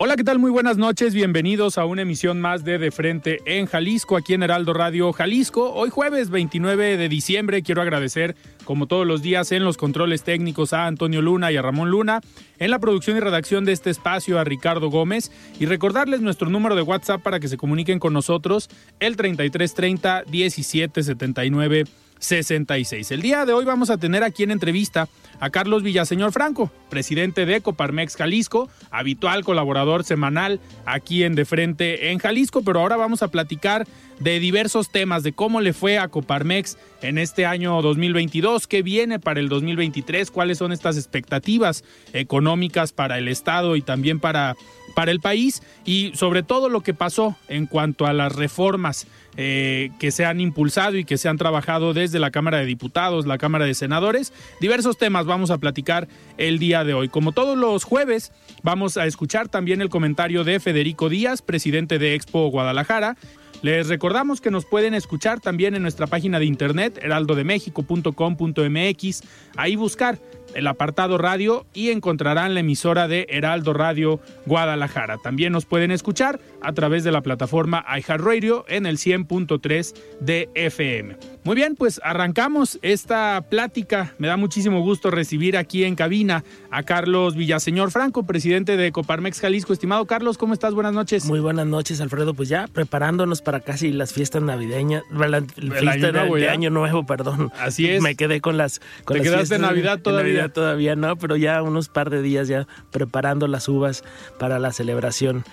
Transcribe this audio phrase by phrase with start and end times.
[0.00, 0.38] Hola, ¿qué tal?
[0.38, 1.12] Muy buenas noches.
[1.12, 5.72] Bienvenidos a una emisión más de De Frente en Jalisco, aquí en Heraldo Radio Jalisco.
[5.72, 10.72] Hoy jueves 29 de diciembre quiero agradecer, como todos los días, en los controles técnicos
[10.72, 12.20] a Antonio Luna y a Ramón Luna,
[12.60, 16.76] en la producción y redacción de este espacio a Ricardo Gómez y recordarles nuestro número
[16.76, 21.86] de WhatsApp para que se comuniquen con nosotros, el 3330 1779
[22.18, 23.10] 66.
[23.10, 25.08] El día de hoy vamos a tener aquí en entrevista
[25.40, 32.10] a Carlos Villaseñor Franco, presidente de Coparmex Jalisco, habitual colaborador semanal aquí en De Frente
[32.10, 33.86] en Jalisco, pero ahora vamos a platicar
[34.20, 39.18] de diversos temas, de cómo le fue a Coparmex en este año 2022, qué viene
[39.18, 44.56] para el 2023, cuáles son estas expectativas económicas para el Estado y también para,
[44.94, 49.90] para el país y sobre todo lo que pasó en cuanto a las reformas eh,
[50.00, 53.38] que se han impulsado y que se han trabajado desde la Cámara de Diputados, la
[53.38, 54.32] Cámara de Senadores.
[54.60, 56.08] Diversos temas vamos a platicar
[56.38, 57.08] el día de hoy.
[57.08, 58.32] Como todos los jueves,
[58.64, 63.16] vamos a escuchar también el comentario de Federico Díaz, presidente de Expo Guadalajara.
[63.62, 69.22] Les recordamos que nos pueden escuchar también en nuestra página de internet heraldodemexico.com.mx,
[69.56, 70.20] ahí buscar
[70.54, 75.18] el apartado radio y encontrarán la emisora de Heraldo Radio Guadalajara.
[75.18, 81.16] También nos pueden escuchar a través de la plataforma iHeartRadio en el 100.3 de FM.
[81.44, 84.14] Muy bien, pues arrancamos esta plática.
[84.18, 89.40] Me da muchísimo gusto recibir aquí en cabina a Carlos Villaseñor Franco, presidente de Coparmex
[89.40, 89.72] Jalisco.
[89.72, 90.74] Estimado Carlos, ¿cómo estás?
[90.74, 91.24] Buenas noches.
[91.24, 92.34] Muy buenas noches, Alfredo.
[92.34, 96.50] Pues ya preparándonos para casi las fiestas navideñas, la, El fiesta año de, nuevo, de
[96.50, 97.50] año nuevo, perdón.
[97.58, 98.02] Así es.
[98.02, 100.34] Me quedé con las con Te las quedaste Navidad todavía.
[100.34, 104.04] Navidad todavía no, pero ya unos par de días ya preparando las uvas
[104.38, 105.44] para la celebración.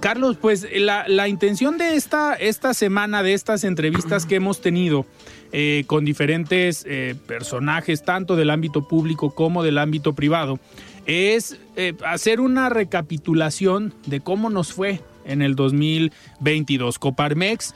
[0.00, 5.06] Carlos, pues la, la intención de esta, esta semana, de estas entrevistas que hemos tenido
[5.52, 10.58] eh, con diferentes eh, personajes, tanto del ámbito público como del ámbito privado,
[11.06, 16.98] es eh, hacer una recapitulación de cómo nos fue en el 2022.
[16.98, 17.74] Coparmex,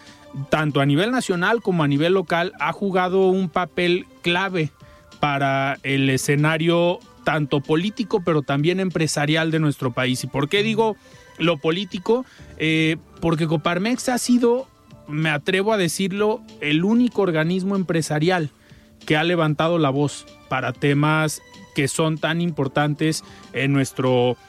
[0.50, 4.72] tanto a nivel nacional como a nivel local, ha jugado un papel clave
[5.20, 10.24] para el escenario tanto político pero también empresarial de nuestro país.
[10.24, 10.96] ¿Y por qué digo
[11.38, 12.24] lo político?
[12.58, 14.68] Eh, porque Coparmex ha sido,
[15.08, 18.50] me atrevo a decirlo, el único organismo empresarial
[19.06, 21.42] que ha levantado la voz para temas
[21.74, 24.47] que son tan importantes en nuestro país.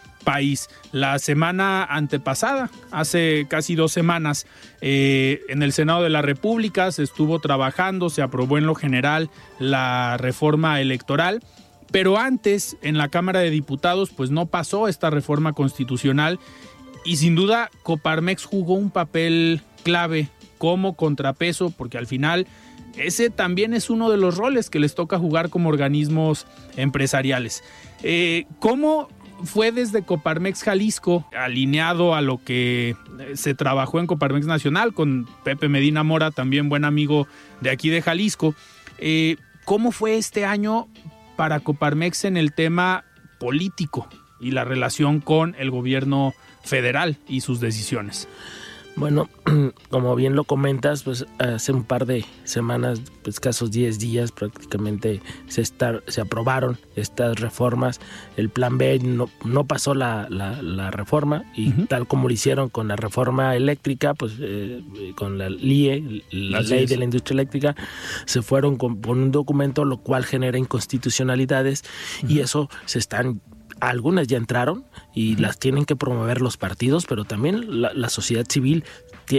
[0.92, 4.46] La semana antepasada, hace casi dos semanas,
[4.80, 9.32] eh, en el Senado de la República se estuvo trabajando, se aprobó en lo general
[9.58, 11.42] la reforma electoral,
[11.92, 16.40] pero antes en la Cámara de Diputados pues no pasó esta reforma constitucional
[17.04, 20.30] y sin duda Coparmex jugó un papel clave
[20.60, 22.46] como contrapeso porque al final
[22.98, 27.64] ese también es uno de los roles que les toca jugar como organismos empresariales.
[28.04, 29.08] Eh, ¿Cómo
[29.44, 35.28] fue desde Coparmex Jalisco, alineado a lo que eh, se trabajó en Coparmex Nacional, con
[35.44, 37.28] Pepe Medina Mora, también buen amigo
[37.62, 38.56] de aquí de Jalisco?
[38.98, 40.88] Eh, ¿Cómo fue este año
[41.36, 43.06] para Coparmex en el tema
[43.40, 44.08] político
[44.40, 46.34] y la relación con el gobierno
[46.64, 48.28] federal y sus decisiones?
[49.00, 49.30] Bueno,
[49.90, 55.22] como bien lo comentas, pues hace un par de semanas, pues, escasos 10 días prácticamente
[55.48, 58.02] se, está, se aprobaron estas reformas.
[58.36, 62.68] El plan B no, no pasó la, la, la reforma y tal como lo hicieron
[62.68, 64.84] con la reforma eléctrica, pues eh,
[65.16, 66.90] con la LIE, la Así ley es.
[66.90, 67.76] de la industria eléctrica,
[68.26, 71.86] se fueron con, con un documento lo cual genera inconstitucionalidades
[72.28, 73.42] y eso se están
[73.80, 78.84] algunas ya entraron y las tienen que promover los partidos, pero también la, sociedad civil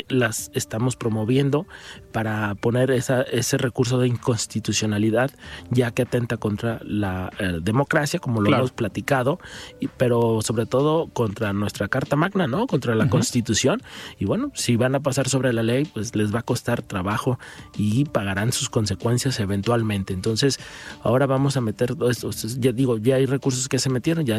[0.08, 1.66] las estamos promoviendo
[2.12, 5.30] para poner esa, ese recurso de inconstitucionalidad,
[5.70, 9.38] ya que atenta contra la eh, democracia, como lo hemos platicado,
[9.80, 12.66] y, pero sobre todo contra nuestra Carta Magna, ¿no?
[12.66, 13.82] Contra la Constitución.
[14.18, 17.38] Y bueno, si van a pasar sobre la ley, pues les va a costar trabajo
[17.76, 20.12] y pagarán sus consecuencias eventualmente.
[20.12, 20.58] Entonces,
[21.02, 22.30] ahora vamos a meter todo esto.
[22.58, 24.38] Ya digo, ya hay recursos que se metieron, ya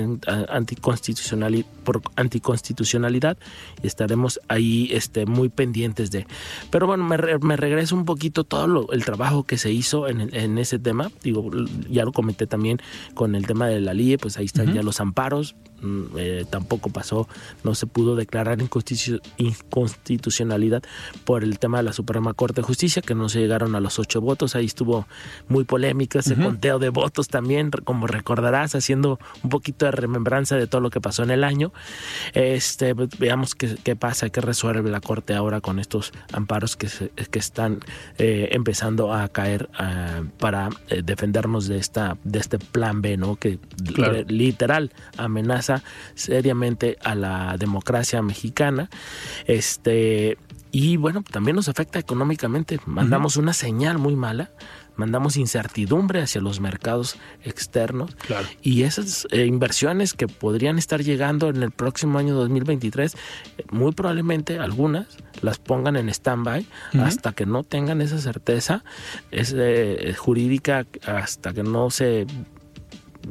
[0.50, 3.38] anticonstitucional, por anticonstitucionalidad,
[3.82, 6.26] y estaremos ahí este, muy pendientes de.
[6.70, 10.58] Pero bueno, me, me regreso un poquito todo el trabajo que se hizo en, en,
[10.58, 11.12] ese tema.
[11.24, 11.50] Digo,
[11.90, 12.80] ya lo comenté también
[13.14, 15.56] con el tema de la LIE, pues ahí están ya los amparos.
[15.82, 17.28] Mm, eh, tampoco pasó,
[17.64, 20.84] no se pudo declarar inconstitucionalidad
[21.26, 24.00] por el tema de la Suprema Corte de Justicia, que no se llegaron a los
[24.00, 24.56] ocho votos.
[24.56, 25.08] Ahí estuvo
[25.48, 30.68] muy polémica ese conteo de votos también, como recordarás, haciendo un poquito de remembranza de
[30.68, 31.72] todo lo que pasó en el año.
[32.34, 36.88] Este, pues, veamos qué, qué pasa, qué resuelve la Corte ahora con estos amparos que,
[37.30, 37.80] que están
[38.18, 43.36] eh, empezando a caer ah, para eh, defendernos de esta de este plan B, ¿no?
[43.36, 43.60] Que
[44.28, 45.71] literal amenaza
[46.16, 48.90] seriamente a la democracia mexicana.
[49.46, 50.38] Este
[50.74, 52.80] y bueno, también nos afecta económicamente.
[52.86, 54.52] Mandamos una señal muy mala
[54.96, 58.16] mandamos incertidumbre hacia los mercados externos
[58.62, 63.18] y esas eh, inversiones que podrían estar llegando en el próximo año 2023,
[63.72, 65.08] muy probablemente algunas
[65.42, 66.66] las pongan en stand-by
[67.00, 68.84] hasta que no tengan esa certeza
[69.32, 72.28] es, eh, jurídica, hasta que no se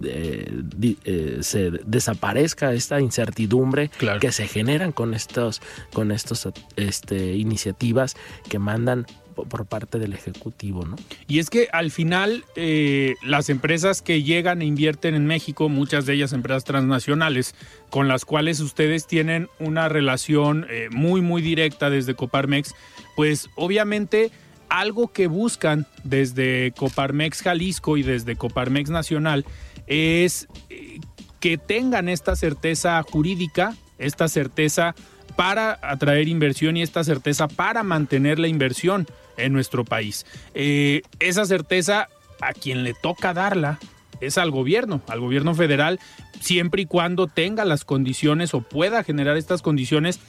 [0.02, 3.90] eh, se desaparezca esta incertidumbre
[4.20, 5.60] que se generan con estos
[5.92, 8.16] con estos este, iniciativas
[8.48, 9.06] que mandan
[9.48, 10.84] por parte del Ejecutivo.
[10.84, 10.96] ¿no?
[11.26, 16.06] Y es que al final eh, las empresas que llegan e invierten en México, muchas
[16.06, 17.54] de ellas empresas transnacionales,
[17.90, 22.74] con las cuales ustedes tienen una relación eh, muy, muy directa desde Coparmex,
[23.16, 24.30] pues obviamente
[24.70, 29.44] algo que buscan desde Coparmex Jalisco y desde Coparmex Nacional
[29.86, 31.00] es eh,
[31.40, 34.94] que tengan esta certeza jurídica, esta certeza
[35.36, 39.06] para atraer inversión y esta certeza para mantener la inversión
[39.36, 40.24] en nuestro país.
[40.54, 42.08] Eh, esa certeza
[42.40, 43.78] a quien le toca darla
[44.20, 45.98] es al gobierno, al gobierno federal,
[46.40, 50.20] siempre y cuando tenga las condiciones o pueda generar estas condiciones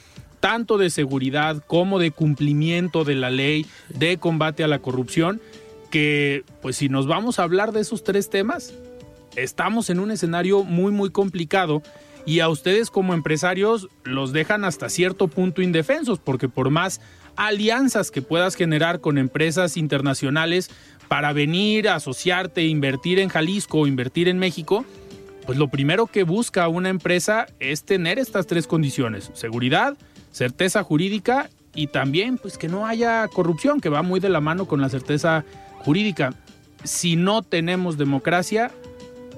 [0.42, 5.40] tanto de seguridad como de cumplimiento de la ley, de combate a la corrupción,
[5.88, 8.74] que pues si nos vamos a hablar de esos tres temas,
[9.36, 11.80] estamos en un escenario muy muy complicado
[12.26, 17.00] y a ustedes como empresarios los dejan hasta cierto punto indefensos, porque por más
[17.36, 20.70] alianzas que puedas generar con empresas internacionales
[21.06, 24.84] para venir, asociarte, invertir en Jalisco o invertir en México,
[25.46, 29.96] pues lo primero que busca una empresa es tener estas tres condiciones, seguridad,
[30.32, 34.66] certeza jurídica y también pues que no haya corrupción, que va muy de la mano
[34.66, 35.44] con la certeza
[35.84, 36.34] jurídica.
[36.84, 38.72] Si no tenemos democracia,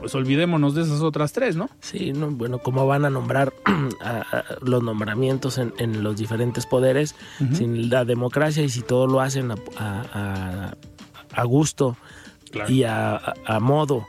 [0.01, 1.71] pues olvidémonos de esas otras tres, ¿no?
[1.81, 3.53] Sí, no, bueno, cómo van a nombrar
[4.63, 7.15] los nombramientos en, los diferentes poderes
[7.53, 10.75] sin la democracia y si todo lo hacen a,
[11.45, 11.97] gusto
[12.69, 14.07] y a, modo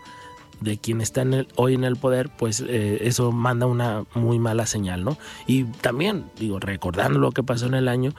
[0.65, 4.65] de quien está en hoy en el poder, pues eh, eso manda una muy mala
[4.65, 5.17] señal, ¿no?
[5.47, 8.13] Y también, digo, recordando lo que pasó en el año,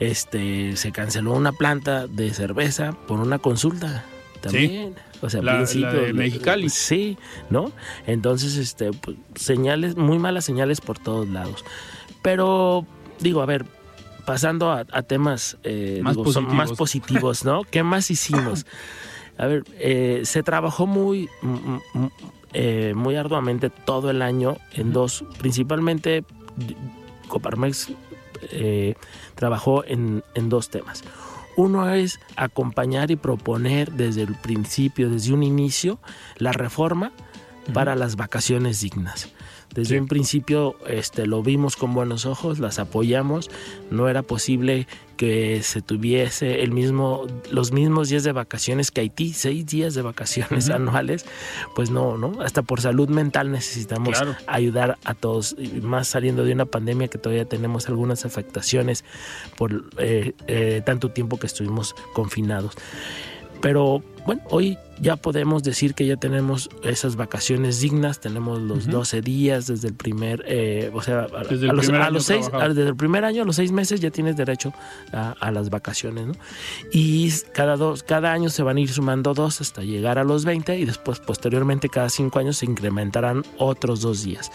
[0.00, 4.04] este, se canceló una planta de cerveza por una consulta
[4.40, 4.94] también.
[5.20, 6.68] O sea, la, de Mexicali.
[6.68, 7.16] Sí,
[7.50, 7.72] ¿no?
[8.06, 11.64] Entonces, este, pues, señales, muy malas señales por todos lados.
[12.22, 12.86] Pero,
[13.20, 13.66] digo, a ver,
[14.24, 16.54] pasando a, temas eh, más, positivos.
[16.54, 17.62] más positivos, ¿no?
[17.64, 18.66] ¿Qué más hicimos?
[19.38, 21.28] A ver, eh, se trabajó muy,
[22.52, 26.24] eh, muy arduamente todo el año en dos, principalmente
[27.28, 27.92] Coparmex
[29.34, 31.02] trabajó en, en dos temas.
[31.56, 35.98] Uno es acompañar y proponer desde el principio, desde un inicio,
[36.36, 37.12] la reforma
[37.72, 39.32] para las vacaciones dignas.
[39.74, 43.50] Desde un principio este, lo vimos con buenos ojos, las apoyamos.
[43.90, 49.32] No era posible que se tuviese el mismo, los mismos días de vacaciones que Haití,
[49.32, 51.26] seis días de vacaciones anuales.
[51.74, 52.40] Pues no, ¿no?
[52.40, 57.44] Hasta por salud mental necesitamos ayudar a todos, más saliendo de una pandemia que todavía
[57.44, 59.04] tenemos algunas afectaciones
[59.56, 62.74] por eh, eh, tanto tiempo que estuvimos confinados.
[63.60, 69.20] Pero bueno, hoy ya podemos decir que ya tenemos esas vacaciones dignas, tenemos los 12
[69.22, 72.68] días desde el primer, eh, o sea, a, Desde el a los, a seis, a-
[72.68, 74.72] desde el primer año a los seis meses ya tienes derecho
[75.12, 76.34] a, las vacaciones, ¿no?
[76.92, 80.44] Y cada dos, cada año se van a ir sumando dos hasta llegar a los
[80.44, 84.50] 20 y después posteriormente cada cinco años se incrementarán otros dos días.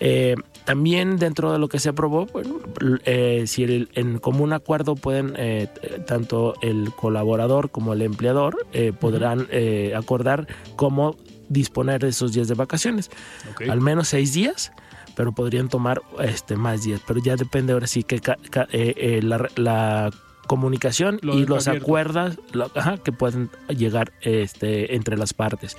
[0.00, 2.58] Eh, también dentro de lo que se aprobó, bueno,
[3.04, 5.68] eh, si el- en común acuerdo pueden eh,
[6.06, 8.56] tanto el colaborador como el empleador
[9.00, 10.46] podrán eh, acordar
[10.76, 11.16] cómo
[11.48, 13.10] disponer de esos días de vacaciones.
[13.52, 13.62] Ok.
[13.68, 14.72] Al menos seis días,
[15.16, 17.00] pero podrían tomar este más días.
[17.06, 20.10] Pero ya depende ahora sí que ca- ca- eh, eh, la, la
[20.46, 21.86] comunicación Lo y los abierto.
[21.86, 25.76] acuerdos lo- ajá, que pueden llegar este, entre las partes.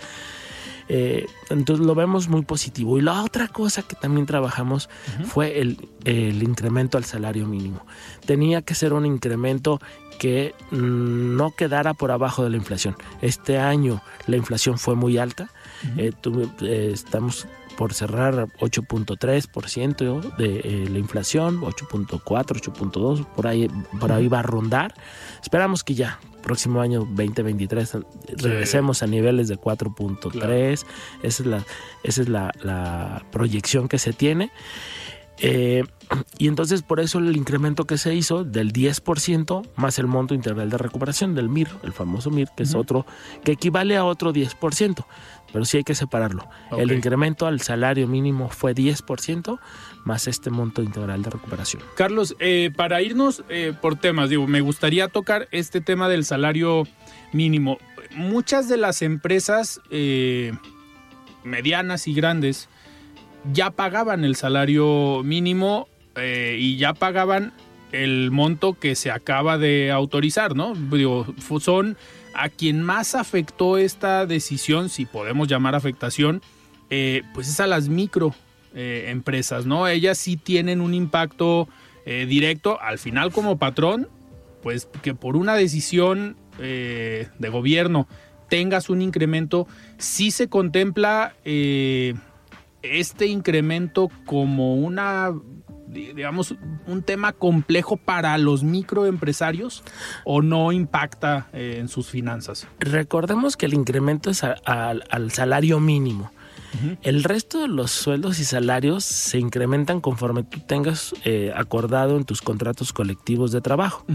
[0.89, 2.98] Eh, entonces lo vemos muy positivo.
[2.98, 4.89] Y la otra cosa que también trabajamos
[5.25, 7.86] fue el, el incremento al salario mínimo.
[8.25, 9.79] Tenía que ser un incremento
[10.24, 12.96] que mm, no quedara por abajo de la inflación.
[13.22, 15.50] Este año la inflación fue muy alta.
[15.98, 16.13] Eh,
[16.62, 24.30] eh, estamos por cerrar 8.3% de eh, la inflación, 8.4, 8.2, por ahí, por ahí
[24.30, 24.94] va a rondar.
[25.42, 27.98] Esperamos que ya, próximo año 2023,
[28.38, 30.32] regresemos a niveles de 4.3.
[30.32, 30.53] Claro.
[30.53, 30.86] Esa
[31.22, 31.65] es la,
[32.03, 34.51] esa es la, la proyección que se tiene.
[35.40, 35.84] Eh,
[36.38, 40.70] y entonces por eso el incremento que se hizo del 10% más el monto integral
[40.70, 43.06] de recuperación del MIR, el famoso MIR, que es otro,
[43.44, 45.06] que equivale a otro 10%,
[45.52, 46.48] pero sí hay que separarlo.
[46.78, 49.60] El incremento al salario mínimo fue 10%
[50.06, 51.82] más este monto integral de recuperación.
[51.96, 56.84] Carlos, eh, para irnos eh, por temas, digo, me gustaría tocar este tema del salario
[57.32, 57.80] mínimo.
[58.16, 59.82] Muchas de las empresas
[61.44, 62.70] medianas y grandes
[63.52, 67.54] ya pagaban el salario mínimo eh, y ya pagaban
[67.92, 70.74] el monto que se acaba de autorizar, ¿no?
[71.60, 71.96] Son
[72.34, 76.42] a quien más afectó esta decisión, si podemos llamar afectación,
[76.90, 78.36] eh, pues es a las micro
[78.76, 79.88] eh, empresas, ¿no?
[79.88, 81.68] Ellas sí tienen un impacto
[82.06, 82.82] eh, directo.
[82.82, 84.10] Al final, como patrón,
[84.64, 88.08] pues que por una decisión de gobierno
[88.48, 91.34] tengas un incremento, sí se contempla
[92.84, 95.32] este incremento como una,
[95.88, 99.84] di- digamos, un tema complejo para los microempresarios
[100.25, 102.68] o no impacta eh, en sus finanzas.
[102.80, 106.32] Recordemos que el incremento es al salario mínimo.
[107.01, 112.24] El resto de los sueldos y salarios se incrementan conforme tú tengas eh, acordado en
[112.24, 114.06] tus contratos colectivos de trabajo.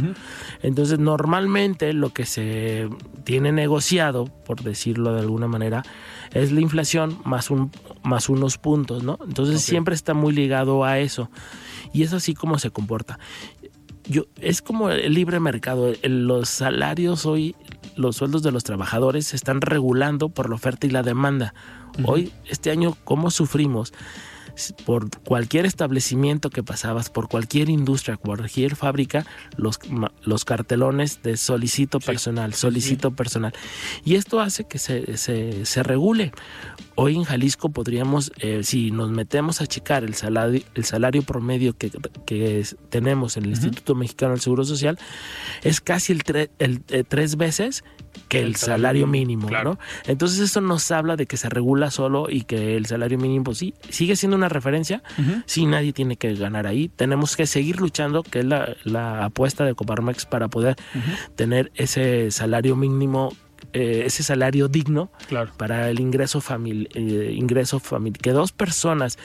[0.62, 2.88] Entonces, normalmente lo que se
[3.24, 5.82] tiene negociado, por decirlo de alguna manera,
[6.32, 7.70] es la inflación más, un,
[8.02, 9.18] más unos puntos, ¿no?
[9.26, 11.30] Entonces, siempre está muy ligado a eso.
[11.92, 13.18] Y es así como se comporta.
[14.08, 15.92] Yo, es como el libre mercado.
[16.02, 17.54] Los salarios hoy,
[17.98, 21.52] los sueldos de los trabajadores se están regulando por la oferta y la demanda.
[22.04, 23.92] Hoy, este año, ¿cómo sufrimos?
[24.84, 29.24] Por cualquier establecimiento que pasabas, por cualquier industria, cualquier fábrica,
[29.56, 29.78] los,
[30.22, 33.52] los cartelones de solicito Sí, personal, sí, solicito personal.
[34.04, 36.32] Y esto hace que se, se, se regule.
[36.96, 41.76] Hoy en Jalisco podríamos, eh, si nos metemos a checar el salario, el salario promedio
[41.76, 41.90] que,
[42.26, 44.98] que es- tenemos en el Instituto Mexicano del Seguro Social,
[45.62, 47.84] es casi el, tre- el, eh, tres veces
[48.28, 49.74] que el, salario mínimo, claro.
[49.74, 49.78] ¿no?
[50.06, 53.58] Entonces eso nos habla de que se regula solo y que el salario mínimo pues,
[53.58, 55.02] sí sigue siendo una referencia.
[55.46, 56.88] Sí, nadie tiene que ganar ahí.
[56.88, 60.76] Tenemos que seguir luchando, que es la, la apuesta de Coparmex para poder
[61.36, 63.34] tener ese salario mínimo,
[63.72, 65.52] eh, ese salario digno Claro.
[65.56, 69.18] para el ingreso familiar, ingreso familiar, que dos personas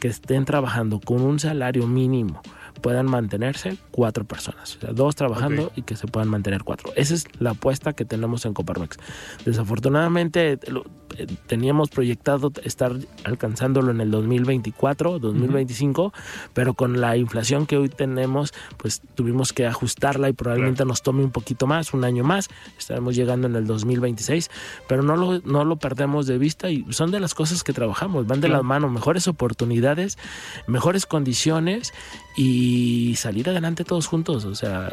[0.00, 2.42] que estén trabajando con un salario mínimo
[2.78, 5.72] puedan mantenerse cuatro personas, o sea, dos trabajando Ok.
[5.76, 6.92] y que se puedan mantener cuatro.
[6.96, 8.96] Esa es la apuesta que tenemos en Coparmex.
[9.44, 10.84] Desafortunadamente lo-
[11.16, 12.92] eh, teníamos proyectado estar
[13.24, 16.12] alcanzándolo en el 2024, 2025,
[16.54, 21.24] pero con la inflación que hoy tenemos, pues tuvimos que ajustarla y probablemente nos tome
[21.24, 22.48] un poquito más, un año más.
[22.78, 24.50] Estaremos llegando en el 2026,
[24.86, 28.26] pero no lo, no lo perdemos de vista y son de las cosas que trabajamos,
[28.26, 28.62] van de Claro.
[28.62, 30.18] la mano, mejores oportunidades,
[30.66, 31.92] mejores condiciones
[32.40, 34.44] y salir adelante todos juntos.
[34.44, 34.92] O sea,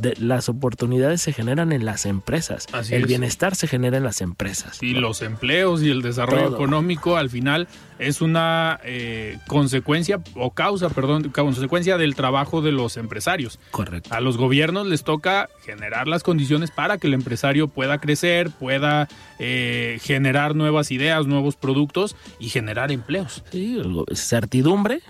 [0.00, 3.08] de- las oportunidades se generan en las empresas, Así el es.
[3.08, 4.80] bienestar se genera en las empresas.
[4.80, 5.00] Y ¿no?
[5.00, 6.54] los empleos y el desarrollo Todo.
[6.56, 7.66] económico al final
[8.02, 13.58] es una eh, consecuencia o causa, perdón, consecuencia del trabajo de los empresarios.
[13.70, 14.10] Correcto.
[14.12, 19.08] A los gobiernos les toca generar las condiciones para que el empresario pueda crecer, pueda
[19.38, 23.44] eh, generar nuevas ideas, nuevos productos y generar empleos.
[23.50, 23.80] Sí,
[24.14, 25.00] certidumbre.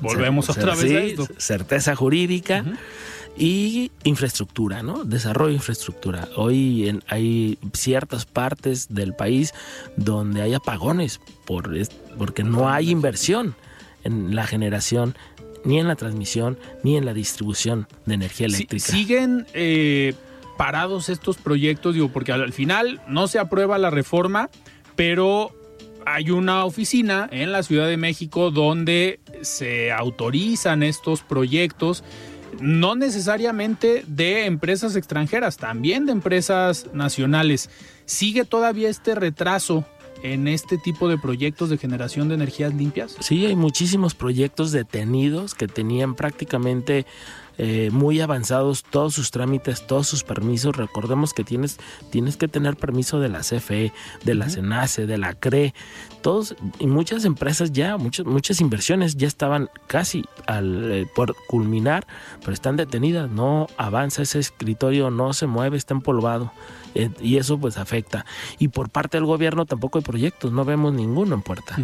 [0.00, 1.28] Volvemos otra vez a esto.
[1.38, 2.64] Certeza jurídica
[3.38, 5.04] y infraestructura, ¿no?
[5.04, 6.28] Desarrollo de infraestructura.
[6.36, 9.54] Hoy hay ciertas partes del país
[9.96, 11.70] donde hay apagones por,
[12.16, 13.54] porque no hay inversión
[14.04, 15.16] en la generación
[15.64, 18.86] ni en la transmisión ni en la distribución de energía eléctrica.
[18.86, 20.14] siguen eh,
[20.56, 24.50] parados estos proyectos, digo, porque al final no se aprueba la reforma,
[24.96, 25.52] pero
[26.06, 32.02] hay una oficina en la Ciudad de México donde se autorizan estos proyectos
[32.60, 37.70] no necesariamente de empresas extranjeras, también de empresas nacionales.
[38.04, 39.84] ¿Sigue todavía este retraso
[40.22, 43.16] en este tipo de proyectos de generación de energías limpias?
[43.20, 47.06] Sí, hay muchísimos proyectos detenidos que tenían prácticamente
[47.58, 50.76] eh, muy avanzados todos sus trámites, todos sus permisos.
[50.76, 51.78] Recordemos que tienes,
[52.10, 53.92] tienes que tener permiso de la CFE,
[54.24, 55.74] de la CENACE, de la CRE.
[56.22, 62.06] Todos y muchas empresas ya, muchas, muchas inversiones ya estaban casi al, eh, por culminar,
[62.40, 63.28] pero están detenidas.
[63.30, 66.52] No avanza ese escritorio, no se mueve, está empolvado.
[66.94, 68.24] Eh, y eso pues afecta.
[68.58, 71.76] Y por parte del gobierno tampoco hay proyectos, no vemos ninguno en puerta.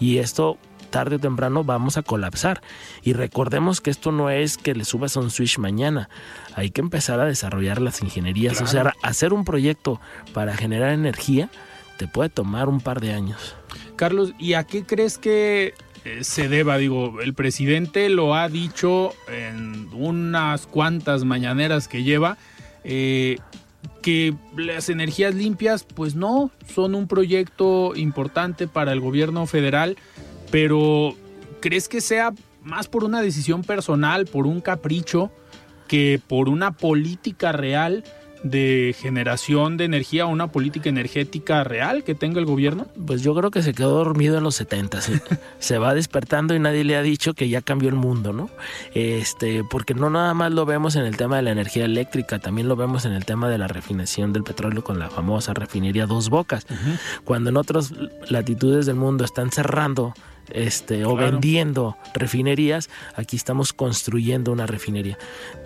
[0.00, 0.58] Y esto
[0.92, 2.62] tarde o temprano vamos a colapsar.
[3.02, 6.08] Y recordemos que esto no es que le subas a un switch mañana.
[6.54, 8.60] Hay que empezar a desarrollar las ingenierías.
[8.60, 10.00] O sea, hacer un proyecto
[10.32, 11.50] para generar energía
[11.96, 13.56] te puede tomar un par de años.
[13.96, 16.76] Carlos, ¿y a qué crees que eh, se deba?
[16.76, 22.38] Digo, el presidente lo ha dicho en unas cuantas mañaneras que lleva.
[22.84, 23.38] Eh,
[24.02, 29.96] que las energías limpias, pues no, son un proyecto importante para el gobierno federal
[30.52, 31.16] pero
[31.60, 32.32] ¿crees que sea
[32.62, 35.32] más por una decisión personal, por un capricho,
[35.88, 38.04] que por una política real
[38.42, 42.86] de generación de energía, una política energética real que tenga el gobierno?
[43.06, 45.00] Pues yo creo que se quedó dormido en los 70.
[45.58, 48.50] se va despertando y nadie le ha dicho que ya cambió el mundo, ¿no?
[48.94, 52.68] Este, porque no nada más lo vemos en el tema de la energía eléctrica, también
[52.68, 56.28] lo vemos en el tema de la refinación del petróleo con la famosa refinería Dos
[56.28, 56.66] Bocas.
[57.24, 57.94] Cuando en otras
[58.28, 60.12] latitudes del mundo están cerrando
[60.54, 65.18] este, o vendiendo refinerías, aquí estamos construyendo una refinería.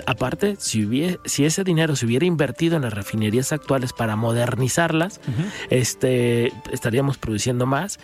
[0.06, 0.86] Aparte, si,
[1.24, 5.20] si ese dinero se hubiera invertido en las refinerías actuales para modernizarlas,
[5.70, 7.98] este, estaríamos produciendo más,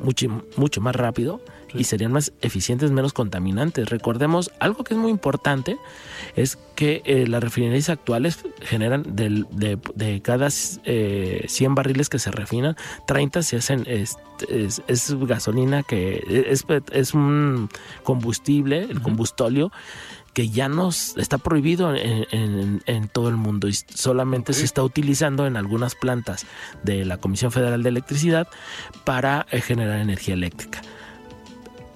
[0.00, 1.40] mucho, mucho más rápido
[1.78, 3.88] y serían más eficientes, menos contaminantes.
[3.88, 5.76] Recordemos, algo que es muy importante
[6.34, 12.76] es que eh, las refinerías actuales generan de, cada 100 eh, barriles que se refinan,
[13.06, 14.16] 30 se hacen, es,
[15.20, 17.70] gasolina que es, es, un
[18.02, 19.72] combustible, el combustóleo
[20.36, 25.56] que ya nos está prohibido en, todo el mundo y solamente se está utilizando en
[25.56, 26.44] algunas plantas
[26.82, 28.46] de la Comisión Federal de Electricidad
[29.04, 30.82] para eh, generar energía eléctrica.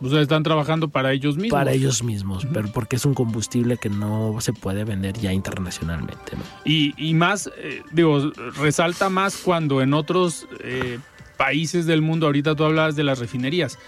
[0.02, 1.58] O sea, están trabajando para ellos mismos.
[1.58, 6.32] Para ellos mismos, pero porque es un combustible que no se puede vender ya internacionalmente.
[6.64, 10.98] Y, más, eh, digo, resalta más cuando en otros eh,
[11.36, 13.78] países del mundo, ahorita tú hablabas de las refinerías,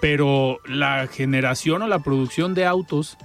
[0.00, 3.16] pero la generación o la producción de autos,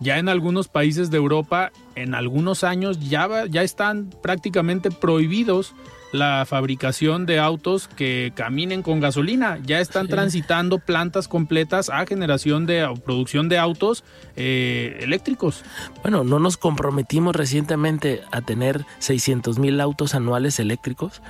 [0.00, 5.74] ya en algunos países de Europa, en algunos años ya, ya están prácticamente prohibidos
[6.14, 9.58] la fabricación de autos que caminen con gasolina.
[9.64, 14.04] Ya están transitando plantas completas a generación de producción de autos
[14.36, 15.64] eh, eléctricos.
[16.02, 21.20] Bueno, no nos comprometimos recientemente a tener 600 mil autos anuales eléctricos.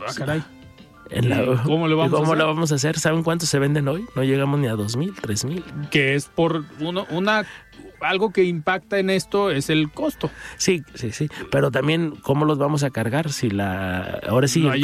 [0.00, 0.42] Ah, caray.
[1.64, 2.38] ¿Cómo, lo vamos, a hacer?
[2.38, 2.98] lo vamos a hacer?
[2.98, 4.04] ¿Saben cuántos se venden hoy?
[4.16, 5.90] No llegamos ni a 2.000, 3.000.
[5.90, 7.46] Que es por uno, una
[8.00, 10.30] algo que impacta en esto es el costo.
[10.56, 11.28] Sí, sí, sí.
[11.50, 14.20] Pero también, ¿cómo los vamos a cargar si la.
[14.28, 14.82] Ahora sí, el,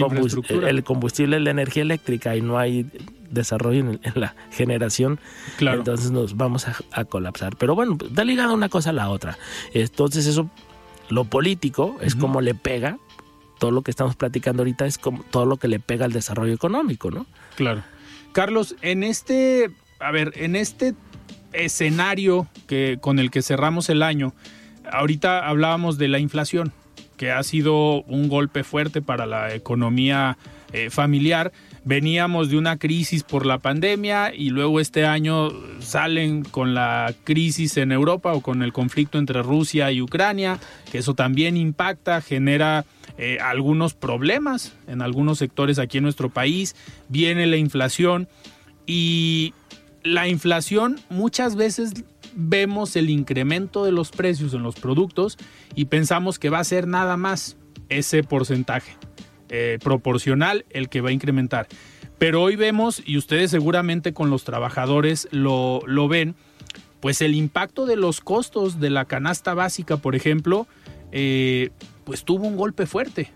[0.84, 2.86] combustible, es la energía eléctrica y no hay
[3.30, 5.18] desarrollo en, la generación,
[5.56, 5.78] claro.
[5.78, 7.56] entonces nos vamos a, colapsar.
[7.56, 9.38] Pero bueno, da ligada una cosa a la otra.
[9.74, 10.50] Entonces, eso,
[11.08, 12.98] lo político es como le pega.
[13.58, 16.52] Todo lo que estamos platicando ahorita es como todo lo que le pega al desarrollo
[16.52, 17.26] económico, ¿no?
[17.56, 17.82] Claro.
[18.32, 20.94] Carlos, en este, a ver, en este
[21.56, 24.34] escenario que, con el que cerramos el año,
[24.90, 26.72] ahorita hablábamos de la inflación,
[27.16, 30.36] que ha sido un golpe fuerte para la economía
[30.72, 31.52] eh, familiar.
[31.84, 37.76] Veníamos de una crisis por la pandemia y luego este año salen con la crisis
[37.76, 40.58] en Europa o con el conflicto entre Rusia y Ucrania,
[40.90, 42.84] que eso también impacta, genera
[43.18, 46.74] eh, algunos problemas en algunos sectores aquí en nuestro país,
[47.08, 48.28] viene la inflación
[48.84, 49.54] y
[50.06, 51.92] la inflación muchas veces
[52.34, 55.36] vemos el incremento de los precios en los productos
[55.74, 57.56] y pensamos que va a ser nada más
[57.88, 58.96] ese porcentaje
[59.48, 61.66] eh, proporcional el que va a incrementar.
[62.18, 66.34] Pero hoy vemos, y ustedes seguramente con los trabajadores lo, lo ven,
[67.00, 70.66] pues el impacto de los costos de la canasta básica, por ejemplo,
[71.12, 71.70] eh,
[72.04, 73.30] pues tuvo un golpe fuerte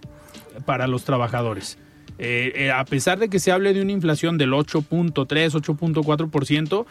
[0.64, 1.78] para los trabajadores.
[2.22, 6.85] Eh, eh, a pesar de que se hable de una inflación del 8.3, 8.4%,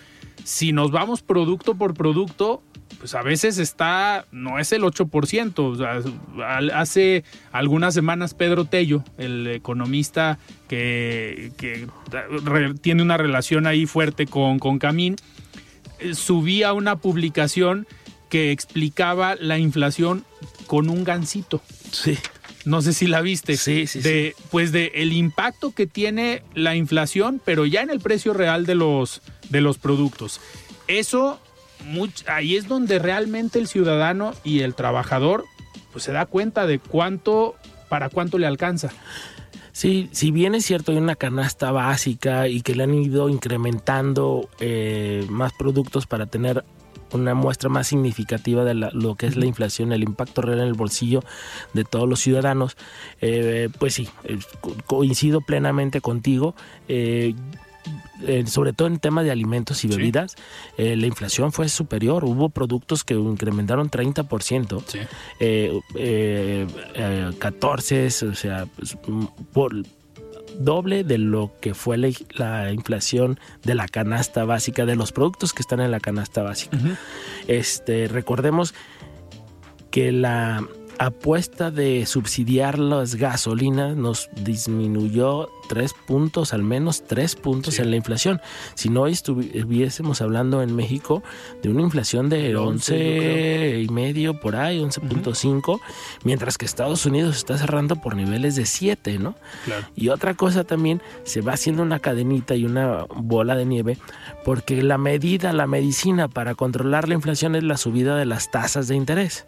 [0.43, 2.63] si nos vamos producto por producto,
[2.97, 6.73] pues a veces está, no es el 8%.
[6.73, 11.51] hace algunas semanas Pedro Tello, el economista que,
[12.81, 15.15] tiene una relación ahí fuerte con, con Camín,
[15.99, 17.85] eh, subía una publicación
[18.29, 20.25] que explicaba la inflación
[20.65, 21.61] con un gancito.
[21.91, 22.17] Sí.
[22.65, 23.57] No sé si la viste.
[23.57, 27.99] Sí, sí, de, Pues de el impacto que tiene la inflación, pero ya en el
[27.99, 30.41] precio real de los, de los productos.
[30.87, 31.39] Eso
[32.27, 35.45] ahí es donde realmente el ciudadano y el trabajador
[35.91, 37.55] pues se da cuenta de cuánto,
[37.87, 38.91] para cuánto le alcanza.
[39.71, 44.49] Sí, si bien es cierto, hay una canasta básica y que le han ido incrementando
[44.59, 46.65] eh, más productos para tener
[47.13, 50.73] una muestra más significativa de lo que es la inflación, el impacto real en el
[50.73, 51.23] bolsillo
[51.73, 52.77] de todos los ciudadanos,
[53.21, 54.39] eh, pues sí, eh,
[54.85, 56.55] coincido plenamente contigo.
[58.21, 60.35] Eh, sobre todo en temas de alimentos y bebidas,
[60.77, 62.25] eh, la inflación fue superior.
[62.25, 64.83] Hubo productos que incrementaron 30%,
[65.39, 66.67] eh,
[67.39, 68.97] 14, o sea, pues,
[69.53, 69.73] por
[70.59, 75.61] doble de lo que fue la, inflación de la canasta básica, de los productos que
[75.61, 76.77] están en la canasta básica.
[77.47, 78.73] este, recordemos
[79.91, 80.67] que la
[80.99, 87.95] apuesta de subsidiar las gasolinas nos disminuyó tres puntos, al menos tres puntos en la
[87.95, 88.41] inflación.
[88.75, 91.23] Si no estuviésemos hablando en México
[91.63, 95.79] de una inflación de 11 y medio por ahí, 11.5,
[96.25, 99.35] mientras que Estados Unidos está cerrando por niveles de 7, ¿no?
[99.95, 103.97] Y otra cosa también, se va haciendo una cadenita y una bola de nieve,
[104.43, 108.89] porque la medida, la medicina para controlar la inflación es la subida de las tasas
[108.89, 109.45] de interés.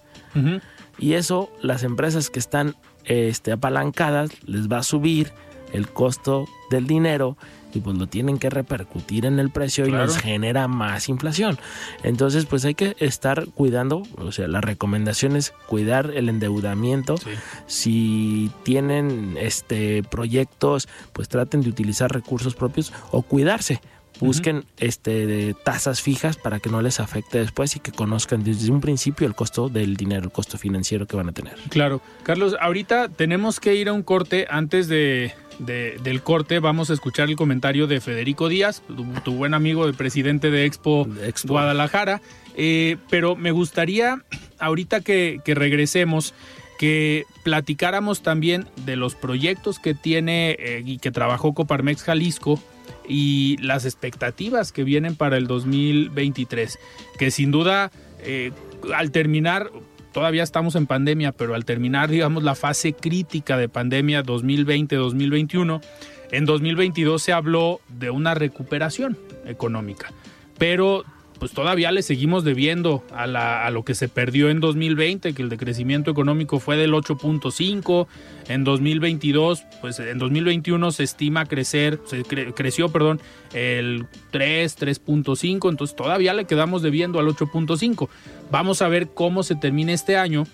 [1.02, 5.34] Y eso las empresas que están este, apalancadas les va a subir
[5.74, 7.38] el costo del dinero
[7.74, 11.58] y pues lo tienen que repercutir en el precio y nos genera más inflación.
[12.04, 17.16] Entonces pues hay que estar cuidando, o sea, la recomendación es cuidar el endeudamiento.
[17.68, 23.82] Si tienen este proyectos, pues traten de utilizar recursos propios o cuidarse
[24.22, 28.72] busquen este, de tasas fijas para que no les afecte después y que conozcan desde
[28.72, 31.56] un principio el costo del dinero, el costo financiero que van a tener.
[31.70, 32.02] Claro.
[32.24, 34.48] Carlos, ahorita tenemos que ir a un corte.
[34.50, 38.84] Antes de, del corte vamos a escuchar el comentario de Federico Díaz,
[39.26, 41.08] tu, buen amigo, el presidente de Expo,
[41.46, 42.22] Guadalajara.
[42.56, 44.24] Eh, pero me gustaría,
[44.60, 46.34] ahorita que, que regresemos,
[46.78, 52.60] que platicáramos también de los proyectos que tiene eh, y que trabajó Coparmex Jalisco
[53.08, 56.80] y las expectativas que vienen para el 2023,
[57.18, 58.52] que sin duda eh,
[58.94, 59.72] al terminar,
[60.12, 65.82] todavía estamos en pandemia, pero al terminar, digamos, la fase crítica de pandemia 2020-2021,
[66.32, 70.12] en 2022 se habló de una recuperación económica,
[70.58, 71.04] pero
[71.42, 76.12] pues todavía le seguimos debiendo a, lo que se perdió en 2020, que el decrecimiento
[76.12, 78.06] económico fue del 8.5,
[78.48, 83.20] en 2022, pues en 2021 se estima crecer, se creció, perdón,
[83.54, 88.08] el 3, 3.5, entonces todavía le quedamos debiendo al 8.5.
[88.52, 90.46] Vamos a ver cómo se termina este año.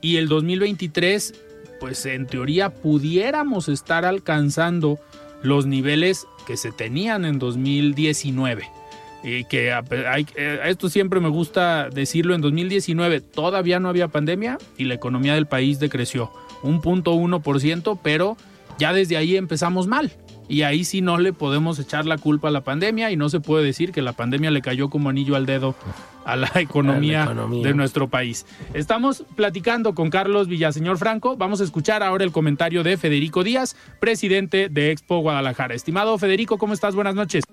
[0.00, 1.34] Y el 2023,
[1.80, 4.98] pues en teoría pudiéramos estar alcanzando
[5.42, 8.79] los niveles que se tenían en 2019
[9.22, 14.58] y que hay, eh, esto siempre me gusta decirlo, en 2019 todavía no había pandemia
[14.78, 18.36] y la economía del país decreció un punto uno por ciento, pero
[18.78, 20.12] ya desde ahí empezamos mal.
[20.48, 23.38] Y ahí sí no le podemos echar la culpa a la pandemia y no se
[23.38, 25.76] puede decir que la pandemia le cayó como anillo al dedo
[26.24, 28.46] a la economía, de nuestro país.
[28.74, 31.36] Estamos platicando con Carlos Villaseñor Franco.
[31.36, 35.74] Vamos a escuchar ahora el comentario de Federico Díaz, presidente de Expo Guadalajara.
[35.74, 36.96] Estimado Federico, ¿cómo estás?
[36.96, 37.44] Buenas noches.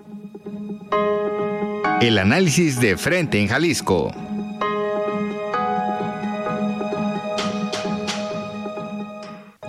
[2.01, 4.11] El análisis de frente en Jalisco.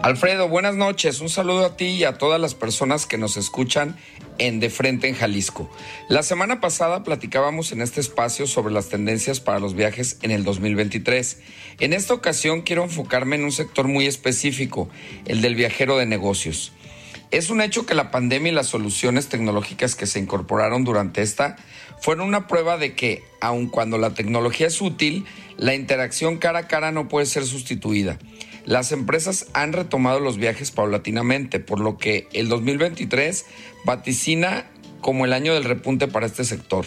[0.03, 1.21] Alfredo, buenas noches.
[1.21, 3.97] Un saludo a ti y a todas las personas que nos escuchan
[4.39, 5.71] en De Frente en Jalisco.
[6.09, 10.45] La semana pasada platicábamos en este espacio sobre las tendencias para los viajes en el
[10.45, 11.41] 2023.
[11.81, 14.89] En esta ocasión quiero enfocarme en un sector muy específico,
[15.27, 16.73] el del viajero de negocios.
[17.31, 21.57] Es un hecho que la pandemia y las soluciones tecnológicas que se incorporaron durante esta
[22.01, 25.27] fueron una prueba de que, aun cuando la tecnología es útil,
[25.59, 28.19] la interacción cara a cara no puede ser sustituida.
[28.65, 33.45] Las empresas han retomado los viajes paulatinamente, por lo que el 2023
[33.85, 34.65] vaticina
[35.03, 36.87] como el año del repunte para este sector.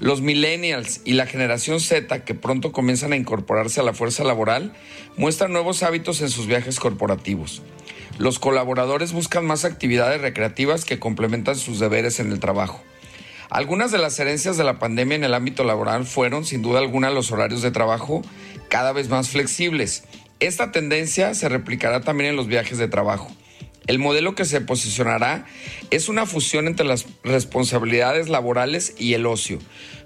[0.00, 4.72] Los millennials y la generación Z, que pronto comienzan a incorporarse a la fuerza laboral,
[5.18, 7.62] muestran nuevos hábitos en sus viajes corporativos.
[8.18, 12.80] Los colaboradores buscan más actividades recreativas que complementan sus deberes en el trabajo.
[13.50, 17.10] Algunas de las herencias de la pandemia en el ámbito laboral fueron, sin duda alguna,
[17.10, 18.22] los horarios de trabajo
[18.68, 20.04] cada vez más flexibles.
[20.38, 23.30] Esta tendencia se replicará también en los viajes de trabajo.
[23.86, 25.44] El modelo que se posicionará
[25.90, 29.58] es una fusión entre las responsabilidades laborales y el ocio,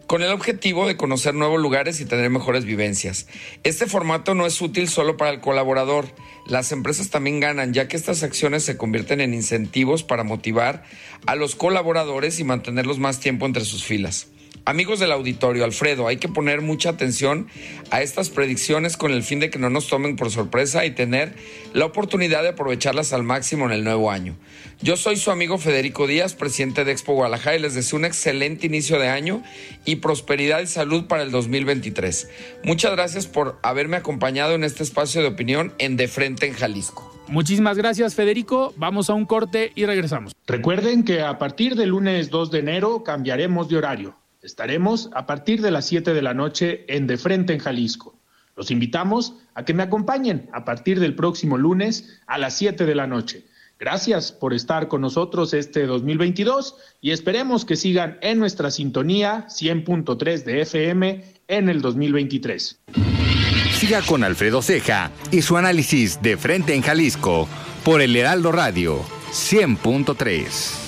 [0.09, 3.27] con el objetivo de conocer nuevos lugares y tener mejores vivencias.
[3.62, 6.07] Este formato no es útil solo para el colaborador,
[6.47, 10.83] las empresas también ganan ya que estas acciones se convierten en incentivos para motivar
[11.27, 14.29] a los colaboradores y mantenerlos más tiempo entre sus filas.
[14.64, 17.49] Amigos del auditorio, Alfredo, hay que poner mucha atención
[17.90, 21.35] a estas predicciones con el fin de que no nos tomen por sorpresa y tener
[21.73, 24.37] la oportunidad de aprovecharlas al máximo en el nuevo año.
[24.81, 28.66] Yo soy su amigo Federico Díaz, presidente de Expo Guadalajara, y les deseo un excelente
[28.66, 29.42] inicio de año
[29.85, 32.29] y prosperidad y salud para el 2023.
[32.64, 37.18] Muchas gracias por haberme acompañado en este espacio de opinión en De Frente en Jalisco.
[37.29, 38.73] Muchísimas gracias, Federico.
[38.77, 40.35] Vamos a un corte y regresamos.
[40.47, 44.16] Recuerden que a partir del lunes 2 de enero cambiaremos de horario.
[44.42, 48.18] Estaremos a partir de las 7 de la noche en De Frente en Jalisco.
[48.57, 52.94] Los invitamos a que me acompañen a partir del próximo lunes a las 7 de
[52.94, 53.46] la noche.
[53.81, 60.44] Gracias por estar con nosotros este 2022 y esperemos que sigan en nuestra sintonía 100.3
[60.44, 62.81] de FM en el 2023.
[63.72, 67.48] Siga con Alfredo Ceja y su análisis de frente en Jalisco
[67.85, 70.88] por el Heraldo Radio 100.3.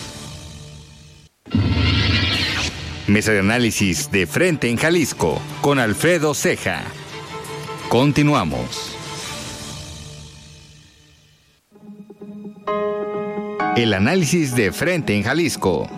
[3.11, 6.85] Mesa de análisis de frente en Jalisco con Alfredo Ceja.
[7.88, 8.96] Continuamos.
[13.75, 15.88] El análisis de frente en Jalisco.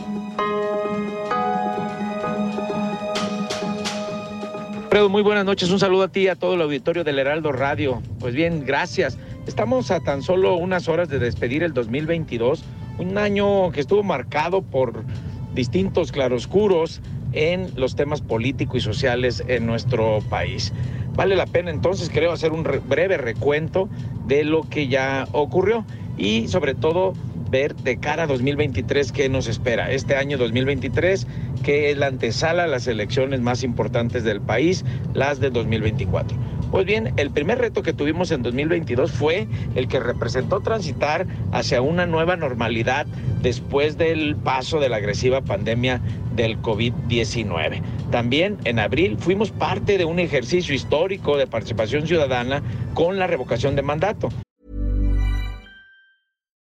[4.85, 5.68] Alfredo, muy buenas noches.
[5.68, 8.01] Un saludo a ti y a todo el auditorio del Heraldo Radio.
[8.20, 9.18] Pues bien, gracias.
[9.46, 12.64] Estamos a tan solo unas horas de despedir el 2022,
[12.96, 15.05] un año que estuvo marcado por
[15.54, 17.00] distintos claroscuros
[17.32, 20.72] en los temas políticos y sociales en nuestro país.
[21.14, 23.88] Vale la pena entonces, creo, hacer un breve recuento
[24.26, 25.84] de lo que ya ocurrió
[26.16, 27.12] y sobre todo
[27.50, 29.90] ver de cara a 2023 qué nos espera.
[29.90, 31.26] Este año 2023,
[31.62, 36.62] que es la antesala a las elecciones más importantes del país, las de 2024.
[36.72, 41.82] Pues bien, el primer reto que tuvimos en 2022 fue el que representó transitar hacia
[41.82, 43.06] una nueva normalidad
[43.42, 46.00] después del paso de la agresiva pandemia
[46.35, 47.82] del COVID-19.
[48.11, 52.62] También en abril fuimos parte de un ejercicio histórico de participación ciudadana
[52.94, 54.30] con la revocación de mandato.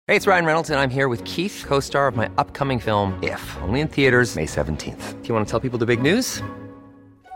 [0.08, 3.40] Hey, it's Ryan Reynolds and I'm here with Keith, co-star of my upcoming film If,
[3.62, 5.22] only in theaters May 17th.
[5.22, 6.42] Do you want to tell people the big news?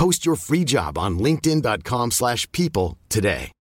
[0.00, 3.52] Post your free job on linkedin.com/people today.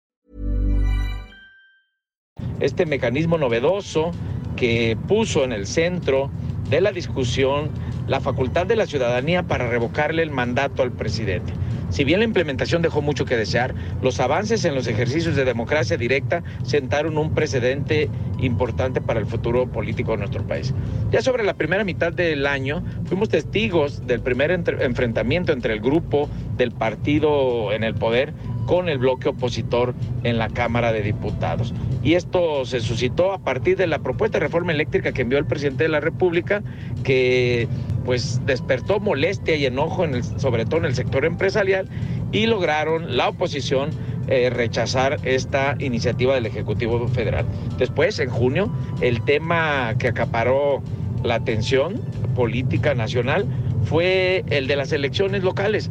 [2.62, 4.12] Este mecanismo novedoso
[4.56, 6.32] que puso en el centro
[6.69, 7.69] de la discusión
[8.08, 11.53] la facultad de la ciudadanía para revocarle el mandato al presidente.
[11.89, 15.97] Si bien la implementación dejó mucho que desear, los avances en los ejercicios de democracia
[15.97, 20.73] directa sentaron un precedente importante para el futuro político de nuestro país.
[21.12, 26.29] Ya sobre la primera mitad del año fuimos testigos del primer enfrentamiento entre el grupo
[26.58, 28.34] del partido en el poder
[28.69, 31.73] con el bloque opositor en la Cámara de Diputados.
[32.03, 35.45] Y esto se suscitó a partir de la propuesta de reforma eléctrica que envió el
[35.45, 36.62] presidente de la República,
[37.03, 37.67] que
[38.05, 40.05] pues despertó molestia y enojo
[40.38, 41.89] sobre todo en el sector empresarial
[42.32, 43.89] y lograron la oposición
[44.27, 47.47] eh, rechazar esta iniciativa del Ejecutivo Federal.
[47.79, 50.84] Después, en junio, el tema que acaparó
[51.23, 51.99] la atención
[52.36, 53.47] política nacional
[53.86, 55.89] fue el de las elecciones locales.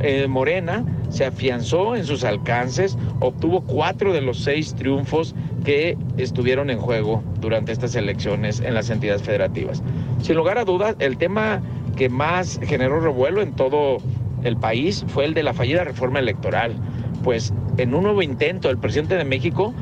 [0.00, 6.70] Eh, Morena se afianzó en sus alcances, obtuvo cuatro de los seis triunfos que estuvieron
[6.70, 9.82] en juego durante estas elecciones en las entidades federativas.
[10.20, 11.62] Sin lugar a dudas, el tema
[11.96, 13.98] que más generó revuelo en todo
[14.42, 16.74] el país fue el de la fallida reforma electoral,
[17.22, 19.72] pues en un nuevo intento el presidente de México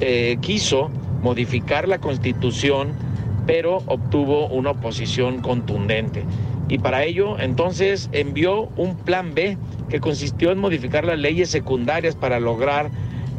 [0.00, 0.90] eh, quiso
[1.22, 2.92] modificar la constitución,
[3.46, 6.24] pero obtuvo una oposición contundente
[6.68, 12.16] y para ello entonces envió un plan B que consistió en modificar las leyes secundarias
[12.16, 12.90] para lograr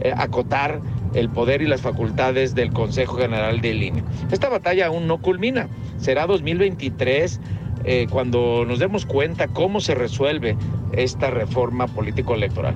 [0.01, 0.81] eh, acotar
[1.13, 4.03] el poder y las facultades del Consejo General de Línea.
[4.31, 5.69] Esta batalla aún no culmina.
[5.97, 7.39] Será 2023
[7.85, 10.57] eh, cuando nos demos cuenta cómo se resuelve
[10.91, 12.75] esta reforma político-electoral.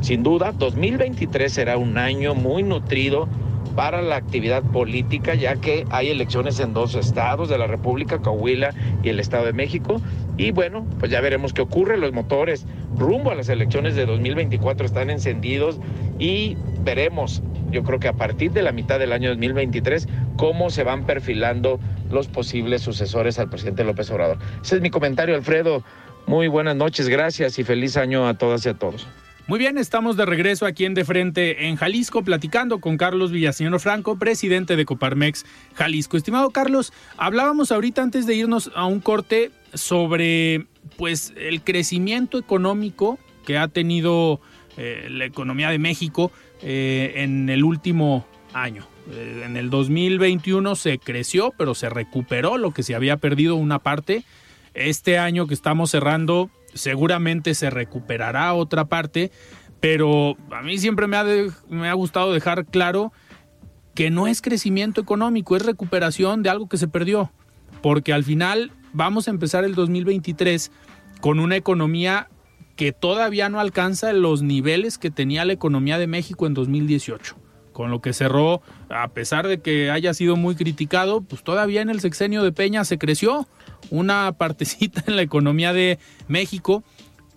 [0.00, 3.28] Sin duda, 2023 será un año muy nutrido
[3.78, 8.74] para la actividad política, ya que hay elecciones en dos estados de la República, Coahuila
[9.04, 10.02] y el Estado de México.
[10.36, 11.96] Y bueno, pues ya veremos qué ocurre.
[11.96, 15.78] Los motores rumbo a las elecciones de 2024 están encendidos
[16.18, 20.82] y veremos, yo creo que a partir de la mitad del año 2023, cómo se
[20.82, 21.78] van perfilando
[22.10, 24.38] los posibles sucesores al presidente López Obrador.
[24.60, 25.84] Ese es mi comentario, Alfredo.
[26.26, 29.06] Muy buenas noches, gracias y feliz año a todas y a todos.
[29.48, 33.80] Muy bien, estamos de regreso aquí en De Frente en Jalisco, platicando con Carlos Villaseñor
[33.80, 36.18] Franco, presidente de Coparmex Jalisco.
[36.18, 40.66] Estimado Carlos, hablábamos ahorita antes de irnos a un corte sobre
[40.98, 44.42] pues el crecimiento económico que ha tenido
[44.76, 46.30] eh, la economía de México
[46.60, 48.86] eh, en el último año.
[49.10, 53.78] Eh, en el 2021 se creció, pero se recuperó lo que se había perdido una
[53.78, 54.24] parte.
[54.74, 59.30] Este año que estamos cerrando seguramente se recuperará otra parte,
[59.80, 61.24] pero a mí siempre me ha,
[61.68, 63.12] me ha gustado dejar claro
[63.94, 67.32] que no es crecimiento económico, es recuperación de algo que se perdió,
[67.82, 70.70] porque al final vamos a empezar el 2023
[71.20, 72.28] con una economía
[72.76, 77.36] que todavía no alcanza los niveles que tenía la economía de México en 2018
[77.78, 81.90] con lo que cerró, a pesar de que haya sido muy criticado, pues todavía en
[81.90, 83.46] el sexenio de Peña se creció
[83.90, 86.82] una partecita en la economía de México.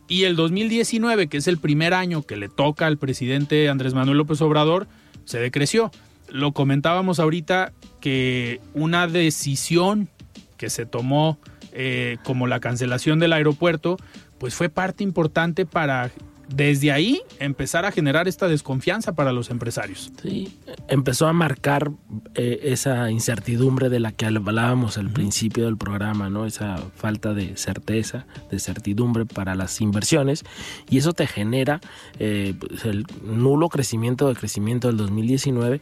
[0.08, 4.18] Y el 2019, que es el primer año que le toca al presidente Andrés Manuel
[4.18, 4.88] López Obrador,
[5.26, 5.92] se decreció.
[6.30, 10.10] Lo comentábamos ahorita que una decisión
[10.58, 11.40] que se tomó
[11.72, 13.98] eh, como la cancelación del aeropuerto,
[14.38, 16.12] pues fue parte importante para
[16.54, 20.12] desde ahí empezar a generar esta desconfianza para los empresarios.
[20.22, 21.92] Sí, empezó a marcar
[22.36, 26.46] eh, esa incertidumbre de la que hablábamos al principio del programa, ¿no?
[26.46, 30.44] Esa falta de certeza, de certidumbre para las inversiones
[30.90, 31.80] y eso te genera
[32.20, 35.82] eh, pues, el nulo crecimiento de crecimiento del 2019.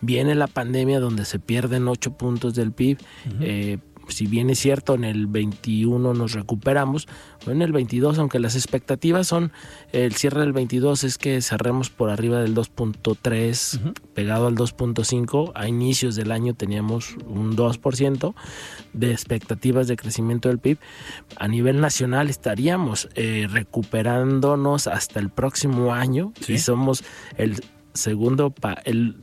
[0.00, 2.98] Viene la pandemia donde se pierden 8 puntos del PIB
[4.10, 7.08] si bien es cierto, en el 21 nos recuperamos,
[7.46, 9.52] en el 22, aunque las expectativas son,
[9.92, 15.68] el cierre del 22 es que cerremos por arriba del 2.3, pegado al 2.5, a
[15.68, 18.34] inicios del año teníamos un 2%
[18.92, 20.78] de expectativas de crecimiento del PIB,
[21.36, 27.04] a nivel nacional estaríamos eh, recuperándonos hasta el próximo año y somos
[27.36, 27.62] el
[27.94, 29.16] segundo, el,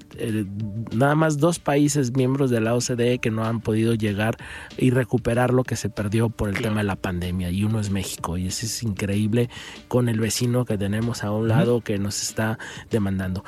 [0.91, 4.37] nada más dos países miembros de la OCDE que no han podido llegar
[4.77, 7.49] y recuperar lo que se perdió por el tema de la pandemia.
[7.49, 8.37] Y uno es México.
[8.37, 9.49] Y eso es increíble
[9.87, 13.43] con el vecino que tenemos a un lado que nos está demandando.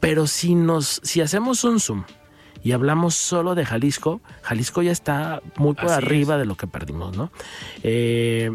[0.00, 2.04] Pero si nos, si hacemos un zoom
[2.62, 7.16] y hablamos solo de Jalisco, Jalisco ya está muy por arriba de lo que perdimos,
[7.16, 7.30] ¿no?
[7.82, 8.50] Eh,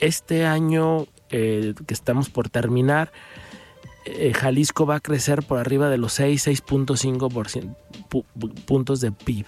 [0.00, 3.12] este año eh, que estamos por terminar,
[4.10, 7.74] eh, Jalisco va a crecer por arriba de los 6, 6.5
[8.64, 9.46] puntos de PIB.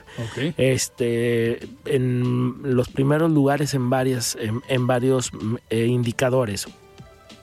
[0.57, 5.31] Este, en los primeros lugares en, varias, en, varios
[5.71, 6.67] eh, indicadores.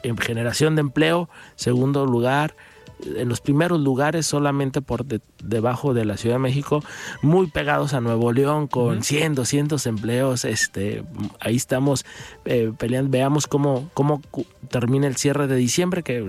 [0.03, 2.55] En generación de empleo, segundo lugar,
[3.03, 6.83] en los primeros lugares solamente por debajo de la Ciudad de México,
[7.21, 10.45] muy pegados a Nuevo León con 100, 200 empleos.
[10.45, 11.03] Este,
[11.39, 12.05] ahí estamos
[12.45, 13.11] eh, peleando.
[13.11, 14.21] Veamos cómo, cómo
[14.69, 16.27] termina el cierre de diciembre, que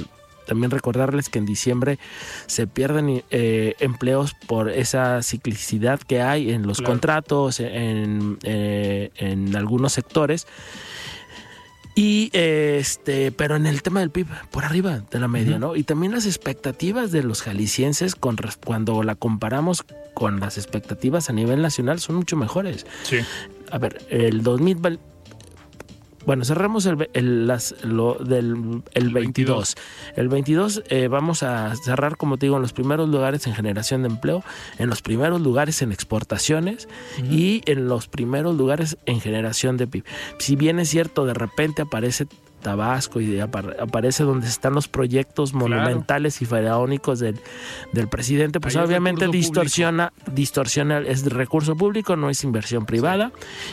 [0.48, 1.98] también recordarles que en diciembre
[2.46, 9.54] se pierden eh, empleos por esa ciclicidad que hay en los contratos, en, eh, en
[9.54, 10.46] algunos sectores.
[11.94, 15.74] Y este, pero en el tema del PIB, por arriba de la media, ¿no?
[15.74, 19.84] Y también las expectativas de los jaliscienses con, cuando la comparamos
[20.14, 22.86] con las expectativas a nivel nacional son mucho mejores.
[23.02, 23.18] Sí.
[23.72, 25.00] A ver, el 2000
[26.28, 29.76] bueno, cerramos el, el, las, lo del el 22.
[30.14, 34.02] El 22 eh, vamos a cerrar, como te digo, en los primeros lugares en generación
[34.02, 34.44] de empleo,
[34.78, 36.86] en los primeros lugares en exportaciones
[37.30, 40.04] y en los primeros lugares en generación de PIB.
[40.38, 42.26] Si bien es cierto, de repente aparece
[42.58, 47.38] Tabasco y aparece donde están los proyectos monumentales y faraónicos del,
[47.92, 53.32] del presidente, pues obviamente distorsiona, distorsiona, es recurso público, no es inversión privada,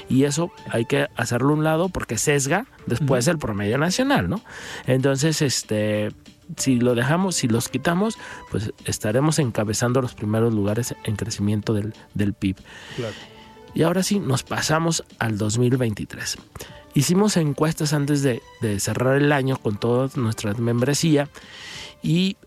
[0.10, 4.42] y eso hay que hacerlo a un lado porque sesga después el promedio nacional, ¿no?
[4.86, 6.12] Entonces, este
[6.58, 8.18] si lo dejamos, si los quitamos,
[8.52, 12.58] pues estaremos encabezando los primeros lugares en crecimiento del, del PIB.
[13.74, 16.38] Y ahora sí, nos pasamos al 2023.
[16.96, 18.42] Hicimos encuestas antes de,
[18.80, 21.28] cerrar el año con toda nuestra membresía
[22.02, 22.38] y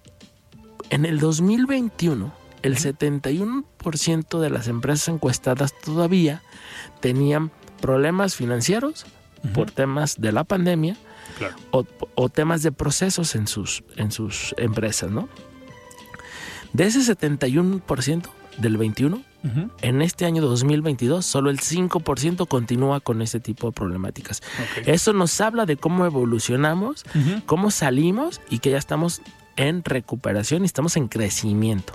[0.89, 2.33] en el 2021
[2.63, 6.43] el 71% de las empresas encuestadas todavía
[7.01, 7.51] tenían
[7.83, 9.05] problemas financieros
[9.53, 10.97] por temas de la pandemia
[11.71, 15.29] o, temas de procesos en sus, en sus empresas, ¿no?
[16.73, 19.23] De ese 71% del 21,
[19.83, 24.43] en este año 2022, solo el 5% continúa con ese tipo de problemáticas.
[24.85, 27.05] Eso nos habla de cómo evolucionamos,
[27.47, 29.23] cómo salimos y que ya estamos
[29.57, 31.93] en recuperación y estamos en crecimiento.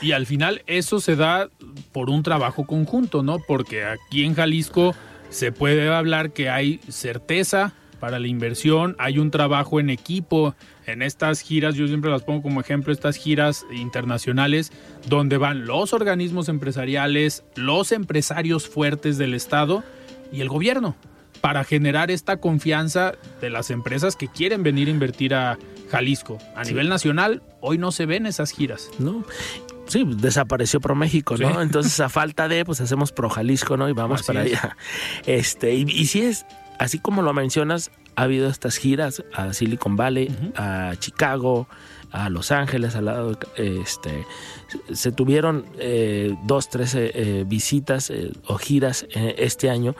[0.00, 1.48] Y al final eso se da
[1.92, 3.38] por un trabajo conjunto, ¿no?
[3.38, 4.94] Porque aquí en Jalisco
[5.30, 7.74] se puede hablar que hay certeza
[8.04, 12.42] para la inversión, hay un trabajo en equipo en estas giras, yo siempre las pongo
[12.42, 14.72] como ejemplo, estas giras internacionales,
[15.08, 19.82] donde van los organismos empresariales, los empresarios fuertes del Estado
[20.30, 20.96] y el gobierno,
[21.40, 25.56] para generar esta confianza de las empresas que quieren venir a invertir a
[25.90, 26.36] Jalisco.
[26.56, 28.90] A nivel nacional, hoy no se ven esas giras.
[28.98, 29.24] No,
[29.86, 31.62] sí, desapareció Pro México, ¿no?
[31.62, 33.88] Entonces, a falta de, pues hacemos Pro Jalisco, ¿no?
[33.88, 34.76] Y vamos para allá.
[35.24, 36.44] Este, y, y si es,
[36.78, 41.66] así como lo mencionas, ha habido estas giras a Silicon Valley, a Chicago,
[42.14, 44.24] a Los Ángeles, al lado, este,
[44.92, 48.12] se tuvieron eh, dos, tres eh, eh, visitas
[48.46, 49.96] o giras este año.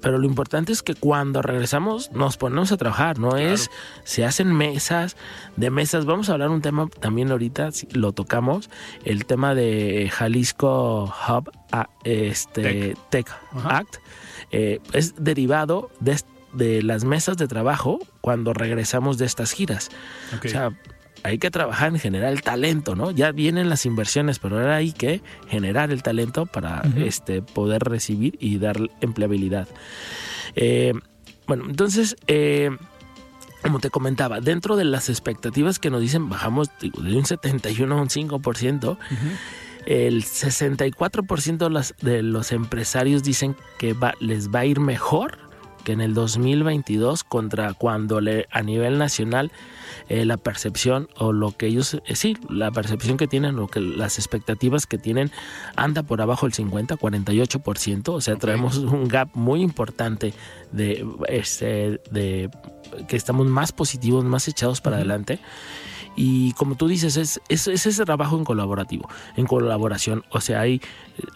[0.00, 3.70] Pero lo importante es que cuando regresamos nos ponemos a trabajar, no es,
[4.04, 5.16] se hacen mesas,
[5.56, 8.68] de mesas, vamos a hablar un tema también ahorita, lo tocamos,
[9.04, 11.50] el tema de Jalisco Hub
[12.04, 13.26] este, Tech,
[13.64, 13.96] Act,
[14.50, 16.16] es derivado de,
[16.52, 19.90] de las mesas de trabajo cuando regresamos de estas giras.
[20.44, 20.72] O sea,
[21.24, 23.10] hay que trabajar en generar el talento, ¿no?
[23.10, 28.36] Ya vienen las inversiones, pero ahora hay que generar el talento para este, poder recibir
[28.40, 29.66] y dar empleabilidad.
[30.54, 30.92] Eh,
[31.46, 32.70] bueno, entonces, eh,
[33.62, 38.02] como te comentaba, dentro de las expectativas que nos dicen, bajamos de un 71 a
[38.02, 38.98] un 5%.
[39.86, 45.38] El 64% de los, de los empresarios dicen que les va a ir mejor
[45.84, 49.52] que en el 2022 contra cuando le, a nivel nacional
[50.08, 53.80] eh, la percepción o lo que ellos, eh, sí, la percepción que tienen o que
[53.80, 55.30] las expectativas que tienen
[55.76, 60.34] anda por abajo del 50, 48%, o sea, traemos un gap muy importante
[60.72, 62.50] de, este, de
[63.06, 65.38] que estamos más positivos, más echados para adelante.
[66.16, 70.24] Y como tú dices, es, es, ese trabajo en colaborativo, en colaboración.
[70.30, 70.80] O sea, hay,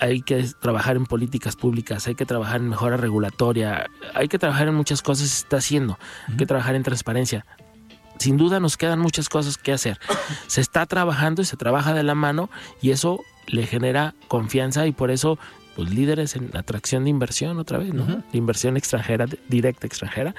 [0.01, 4.69] hay que trabajar en políticas públicas, hay que trabajar en mejora regulatoria, hay que trabajar
[4.69, 5.99] en muchas cosas, se está haciendo,
[6.29, 7.45] hay que trabajar en transparencia.
[8.19, 9.99] Sin duda nos quedan muchas cosas que hacer.
[10.49, 12.51] Se está trabajando y se trabaja de la mano
[12.83, 15.39] y eso le genera confianza y por eso
[15.77, 18.25] pues líderes en atracción de inversión otra vez, ¿no?
[18.33, 20.35] Inversión extranjera, directa extranjera.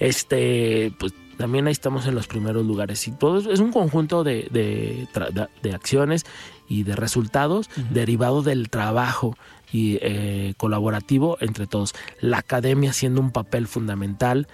[0.00, 3.06] Este, pues también ahí estamos en los primeros lugares.
[3.08, 6.24] Y todo es un conjunto de, de, acciones
[6.68, 9.36] y de resultados derivados del trabajo
[9.72, 11.94] y eh, colaborativo entre todos.
[12.20, 14.46] La academia haciendo un papel fundamental.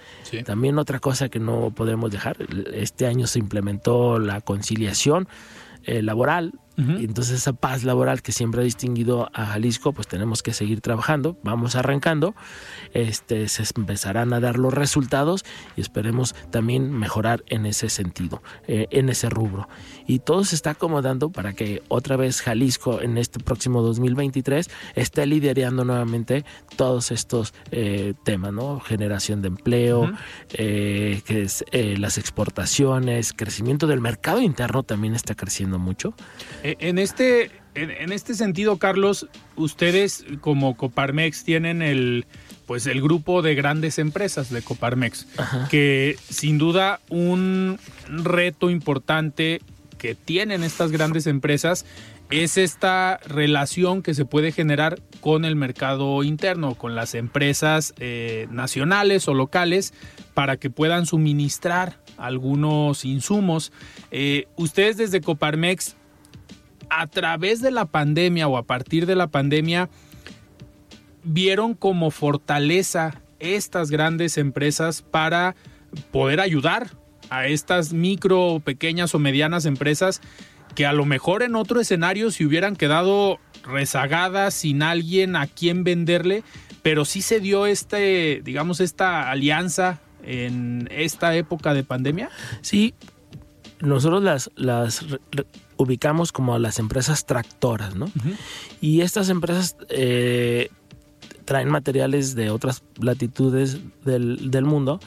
[0.45, 2.37] También otra cosa que no podemos dejar,
[2.73, 5.27] este año se implementó la conciliación
[5.83, 10.53] eh, laboral entonces esa paz laboral que siempre ha distinguido a Jalisco, pues tenemos que
[10.53, 12.35] seguir trabajando, vamos arrancando,
[12.93, 15.43] este, se empezarán a dar los resultados
[15.75, 19.67] y esperemos también mejorar en ese sentido, eh, en ese rubro.
[20.07, 25.25] Y todo se está acomodando para que otra vez Jalisco en este próximo 2023 esté
[25.25, 28.79] liderando nuevamente todos estos eh, temas, ¿no?
[28.79, 30.11] Generación de empleo,
[30.53, 36.13] eh, que es, las exportaciones, crecimiento del mercado interno también está creciendo mucho.
[36.69, 42.27] Eh, en este, en, este sentido, Carlos, ustedes como Coparmex tienen el
[42.67, 45.25] pues el grupo de grandes empresas de Coparmex,
[45.71, 49.61] que sin duda un reto importante
[49.97, 51.85] que tienen estas grandes empresas
[52.29, 58.47] es esta relación que se puede generar con el mercado interno, con las empresas eh,
[58.51, 59.95] nacionales o locales,
[60.35, 63.71] para que puedan suministrar algunos insumos.
[64.11, 65.95] Eh, ustedes desde Coparmex,
[66.89, 69.89] a través de la pandemia o a partir de la pandemia,
[71.23, 75.55] vieron como fortaleza estas grandes empresas para
[76.11, 76.91] poder ayudar
[77.29, 80.21] a estas micro, pequeñas o medianas empresas
[80.75, 85.83] que a lo mejor en otro escenario se hubieran quedado rezagadas sin alguien a quien
[85.83, 86.43] venderle,
[86.81, 92.29] pero sí se dio este, digamos, esta alianza en esta época de pandemia.
[92.61, 92.93] Sí,
[93.79, 95.05] nosotros las, las
[95.79, 98.11] ubicamos como las empresas tractoras, ¿no?
[98.81, 100.69] Y estas empresas eh,
[101.45, 104.99] traen materiales de otras latitudes del, del mundo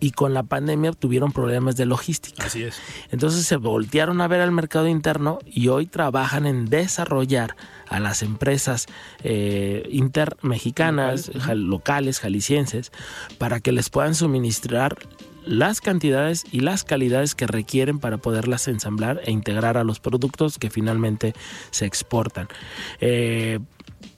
[0.00, 2.44] y con la pandemia tuvieron problemas de logística.
[2.44, 2.80] Así es.
[3.10, 7.56] Entonces se voltearon a ver al mercado interno y hoy trabajan en desarrollar
[7.88, 8.86] a las empresas
[9.22, 12.92] eh, inter mexicanas, locales, jaliscienses,
[13.38, 14.96] para que les puedan suministrar
[15.48, 20.58] las cantidades y las calidades que requieren para poderlas ensamblar e integrar a los productos
[20.58, 21.32] que finalmente
[21.70, 22.48] se exportan.
[23.00, 23.58] Eh,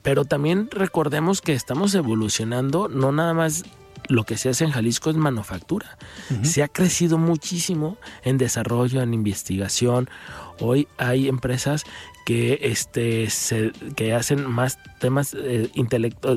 [0.02, 3.64] pero también recordemos que estamos evolucionando no nada más
[4.08, 5.96] lo que se hace en Jalisco es manufactura.
[6.42, 10.10] Se ha crecido muchísimo en desarrollo, en investigación.
[10.58, 11.84] Hoy hay empresas
[12.24, 15.70] que, este, se, que hacen más temas eh,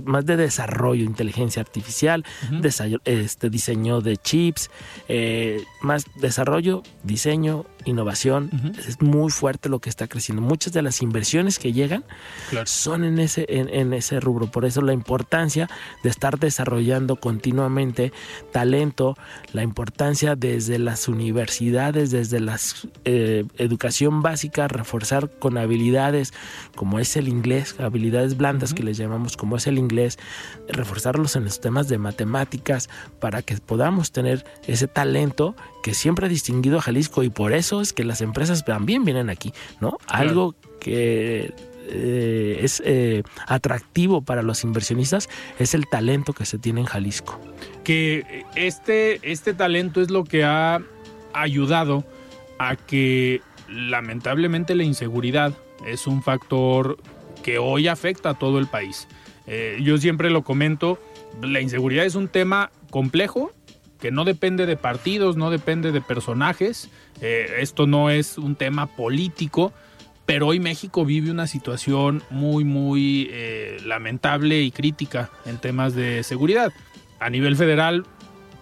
[0.05, 2.25] más de desarrollo, inteligencia artificial,
[3.05, 4.71] este, diseño de chips,
[5.09, 8.49] eh, más desarrollo, diseño, innovación.
[8.87, 10.41] Es muy fuerte lo que está creciendo.
[10.41, 12.05] Muchas de las inversiones que llegan
[12.65, 14.47] son en ese, en, ese rubro.
[14.47, 15.69] Por eso la importancia
[16.01, 18.13] de estar desarrollando continuamente
[18.51, 19.17] talento,
[19.51, 22.57] la importancia desde las universidades, desde la
[23.03, 25.72] eh, educación básica, reforzar con habilidades
[26.75, 30.19] como es el inglés, habilidades blandas que les llamamos como es el inglés,
[30.67, 36.29] reforzarlos en los temas de matemáticas para que podamos tener ese talento que siempre ha
[36.29, 39.97] distinguido a Jalisco y por eso es que las empresas también vienen aquí, ¿no?
[40.07, 41.53] Algo que
[41.87, 47.39] eh, es eh, atractivo para los inversionistas es el talento que se tiene en Jalisco.
[47.83, 50.81] Que este, este talento es lo que ha
[51.33, 52.05] ayudado
[52.57, 53.41] a que
[53.73, 55.53] lamentablemente la inseguridad
[55.85, 56.97] es un factor
[57.43, 59.07] que hoy afecta a todo el país.
[59.47, 60.99] Eh, yo siempre lo comento,
[61.41, 63.51] la inseguridad es un tema complejo
[63.99, 66.89] que no depende de partidos, no depende de personajes,
[67.21, 69.73] eh, esto no es un tema político,
[70.25, 76.23] pero hoy México vive una situación muy, muy eh, lamentable y crítica en temas de
[76.23, 76.71] seguridad.
[77.19, 78.05] A nivel federal,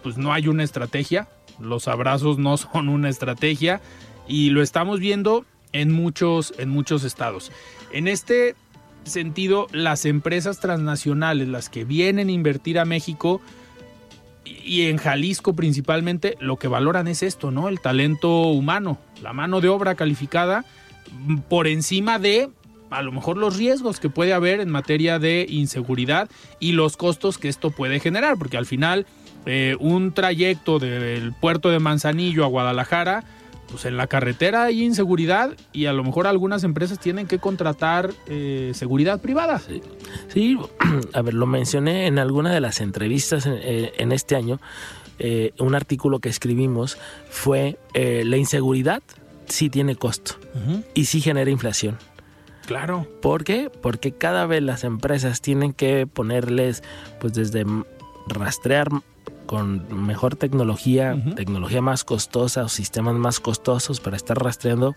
[0.04, 1.28] pues no hay una estrategia,
[1.60, 3.82] los abrazos no son una estrategia
[4.32, 7.52] y lo estamos viendo en muchos, en muchos estados.
[7.92, 8.56] En este
[9.04, 13.42] sentido, las empresas transnacionales, las que vienen a invertir a México
[14.46, 17.68] y en Jalisco principalmente, lo que valoran es esto, ¿no?
[17.68, 20.64] El talento humano, la mano de obra calificada
[21.50, 22.50] por encima de
[22.90, 26.30] a lo mejor los riesgos que puede haber en materia de inseguridad
[26.60, 29.06] y los costos que esto puede generar, porque al final
[29.46, 33.24] eh, un trayecto del puerto de Manzanillo a Guadalajara
[33.72, 38.12] pues en la carretera hay inseguridad y a lo mejor algunas empresas tienen que contratar
[38.28, 39.62] eh, seguridad privada.
[40.28, 40.58] Sí.
[41.14, 44.60] a ver, lo mencioné en alguna de las entrevistas en, eh, este año.
[45.20, 46.98] Eh, un artículo que escribimos
[47.30, 49.04] fue la inseguridad
[49.48, 50.36] sí tiene costo
[50.94, 51.98] y sí genera inflación.
[52.66, 53.08] Claro.
[53.22, 53.70] ¿Por qué?
[53.82, 56.84] Porque cada vez las empresas tienen que ponerles,
[57.20, 57.66] pues desde
[58.28, 58.90] rastrear
[59.52, 64.96] con mejor tecnología, tecnología más costosa o sistemas más costosos para estar rastreando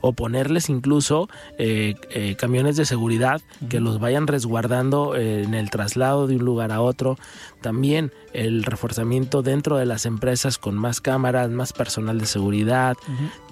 [0.00, 1.28] o ponerles incluso
[1.58, 6.46] eh, eh, camiones de seguridad que los vayan resguardando eh, en el traslado de un
[6.46, 7.18] lugar a otro.
[7.60, 12.96] También el reforzamiento dentro de las empresas con más cámaras, más personal de seguridad,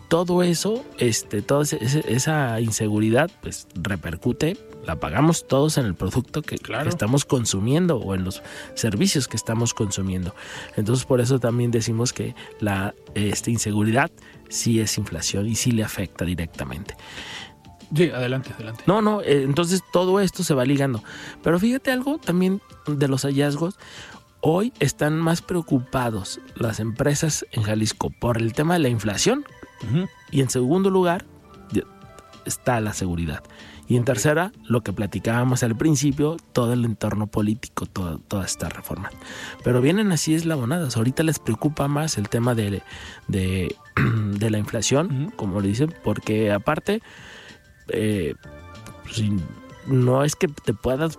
[0.08, 4.56] todo eso, este, toda esa inseguridad, pues repercute,
[4.86, 8.42] la pagamos todos en el producto que, estamos consumiendo o en los
[8.74, 10.34] servicios que estamos consumiendo.
[10.76, 14.10] Entonces, por eso también decimos que la este, inseguridad
[14.48, 16.96] sí es inflación y sí le afecta directamente.
[17.94, 18.84] Sí, adelante, adelante.
[18.86, 21.02] No, no, eh, entonces todo esto se va ligando.
[21.42, 23.76] Pero fíjate algo también de los hallazgos.
[24.40, 29.44] Hoy están más preocupados las empresas en Jalisco por el tema de la inflación,
[30.30, 31.24] y en segundo lugar
[32.44, 33.42] está la seguridad.
[33.86, 38.68] Y en tercera, lo que platicábamos al principio, todo el entorno político, toda, toda esta
[38.68, 39.10] reforma.
[39.64, 40.98] Pero vienen así eslabonadas.
[40.98, 42.82] Ahorita les preocupa más el tema de,
[43.28, 43.74] de,
[44.38, 47.00] de la inflación, como le dicen, porque aparte,
[47.88, 48.34] eh,
[49.04, 49.22] pues,
[49.88, 51.18] no es que te puedas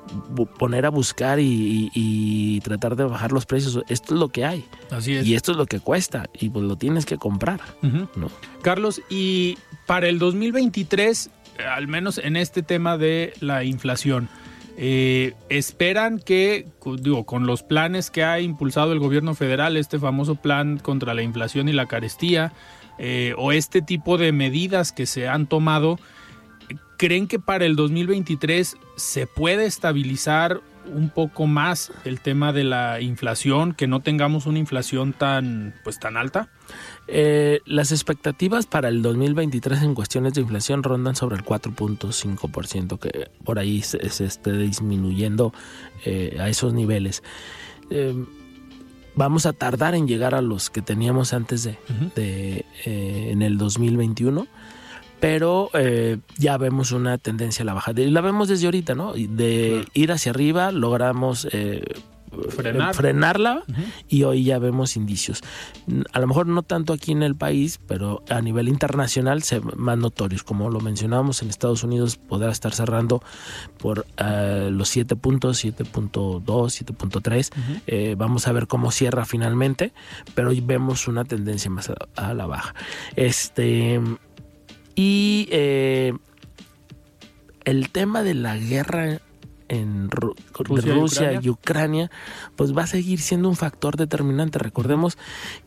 [0.57, 3.83] poner a buscar y, tratar de bajar los precios.
[3.89, 4.65] Esto es lo que hay.
[4.91, 5.25] Así es.
[5.25, 6.29] Y esto es lo que cuesta.
[6.39, 7.61] Y pues lo tienes que comprar.
[7.81, 8.29] ¿no?
[8.61, 11.29] Carlos, y para el 2023,
[11.73, 14.29] al menos en este tema de la inflación,
[14.77, 16.67] eh, esperan que,
[17.01, 21.21] digo, con los planes que ha impulsado el gobierno federal, este famoso plan contra la
[21.21, 22.53] inflación y la carestía,
[22.97, 25.99] eh, o este tipo de medidas que se han tomado,
[26.99, 32.99] ¿Creen que para el 2023 se puede estabilizar un poco más el tema de la
[32.99, 36.49] inflación, que no tengamos una inflación tan, pues, tan alta?
[37.07, 43.31] Eh, las expectativas para el 2023 en cuestiones de inflación rondan sobre el 4.5%, que
[43.45, 45.53] por ahí se, esté disminuyendo
[46.03, 47.23] eh, a esos niveles.
[47.91, 48.13] Eh,
[49.15, 51.77] vamos a tardar en llegar a los que teníamos antes de,
[52.17, 54.49] de en el 2021
[55.19, 57.91] pero eh, ya vemos una tendencia a la baja.
[57.95, 59.13] Y la vemos desde ahorita, ¿no?
[59.13, 61.83] De ir hacia arriba, logramos eh,
[62.93, 63.63] frenarla
[64.07, 65.41] y hoy ya vemos indicios.
[66.13, 69.97] A lo mejor no tanto aquí en el país, pero a nivel internacional se más
[69.97, 70.43] notorios.
[70.43, 73.21] Como lo mencionábamos, en Estados Unidos podrá estar cerrando
[73.77, 78.15] por eh, los 7 puntos, 7.2, 7.3.
[78.15, 79.91] vamos a ver cómo cierra finalmente,
[80.33, 82.73] pero hoy vemos una tendencia más a, a la baja.
[83.15, 83.99] Este
[84.99, 86.11] y eh,
[87.63, 89.21] el tema de la guerra
[89.69, 92.11] en Rusia, y, Ucrania.
[92.57, 94.59] pues va a seguir siendo un factor determinante.
[94.59, 95.17] Recordemos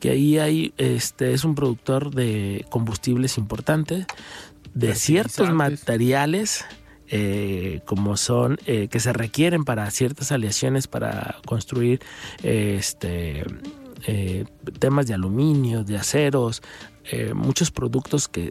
[0.00, 4.04] que ahí hay, este, es un productor de combustibles importantes,
[4.74, 6.66] de ciertos materiales.
[7.14, 12.00] Eh, como son eh, que se requieren para ciertas aleaciones para construir
[12.42, 13.44] este
[14.78, 16.62] temas de aluminio, de aceros,
[17.34, 18.50] muchos productos que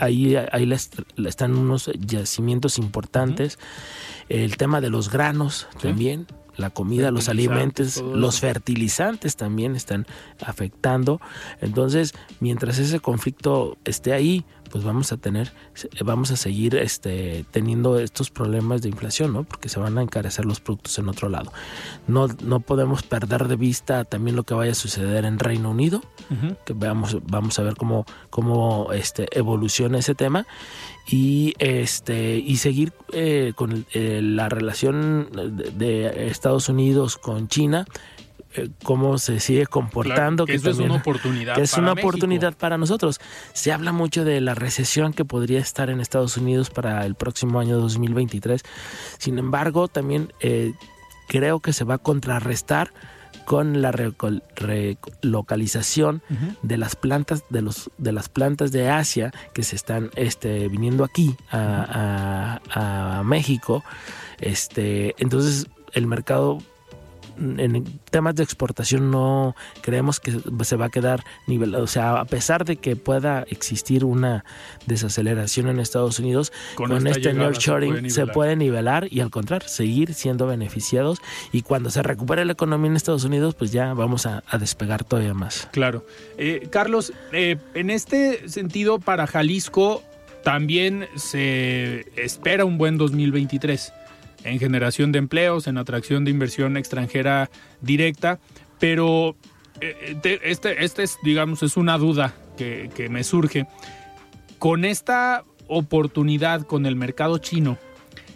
[0.00, 0.72] ahí, ahí
[1.26, 3.58] están unos yacimientos importantes.
[4.28, 6.26] El tema de los granos también,
[6.56, 10.06] la comida, los alimentos, los fertilizantes también están
[10.44, 11.20] afectando.
[11.60, 15.52] Entonces, mientras ese conflicto esté ahí, pues vamos a tener,
[16.04, 19.44] vamos a seguir este, teniendo estos problemas de inflación, ¿no?
[19.44, 21.52] Porque se van a encarecer los productos en otro lado.
[22.06, 26.02] No, no podemos perder de vista también lo que vaya a suceder en Reino Unido,
[26.64, 30.46] que veamos, vamos a ver cómo, cómo este, evoluciona ese tema
[31.10, 37.86] y este y seguir eh, con eh, la relación de Estados Unidos con China
[38.58, 40.46] eh, cómo se sigue comportando.
[40.46, 41.54] que, es una oportunidad.
[41.54, 43.20] Que es una oportunidad para nosotros.
[43.52, 47.60] Se habla mucho de la recesión que podría estar en Estados Unidos para el próximo
[47.60, 48.62] año 2023.
[49.18, 50.72] Sin embargo, también eh,
[51.28, 52.92] creo que se va a contrarrestar
[53.44, 56.22] con la relocalización
[56.62, 61.02] de las plantas de los de las plantas de Asia que se están este, viniendo
[61.02, 63.82] aquí a, a México
[64.38, 66.58] este entonces el mercado
[67.38, 70.32] en temas de exportación no creemos que
[70.62, 71.84] se va a quedar nivelado.
[71.84, 74.44] O sea, a pesar de que pueda existir una
[74.86, 80.46] desaceleración en Estados Unidos, con, este nurturing se, puede nivelar y al contrario, seguir siendo
[80.46, 81.18] beneficiados.
[81.52, 85.34] Y cuando se recupere la economía en Estados Unidos, pues ya vamos a, despegar todavía
[85.34, 85.68] más.
[85.70, 86.04] Claro.
[86.36, 90.02] Eh, Carlos, eh, en este sentido, para Jalisco
[90.42, 93.92] también se espera un buen 2023
[94.44, 98.38] en generación de empleos, en atracción de inversión extranjera directa,
[98.78, 99.36] pero
[99.80, 103.66] eh, este, este es, digamos, es una duda que, que me surge.
[104.58, 107.78] Con esta oportunidad con el mercado chino,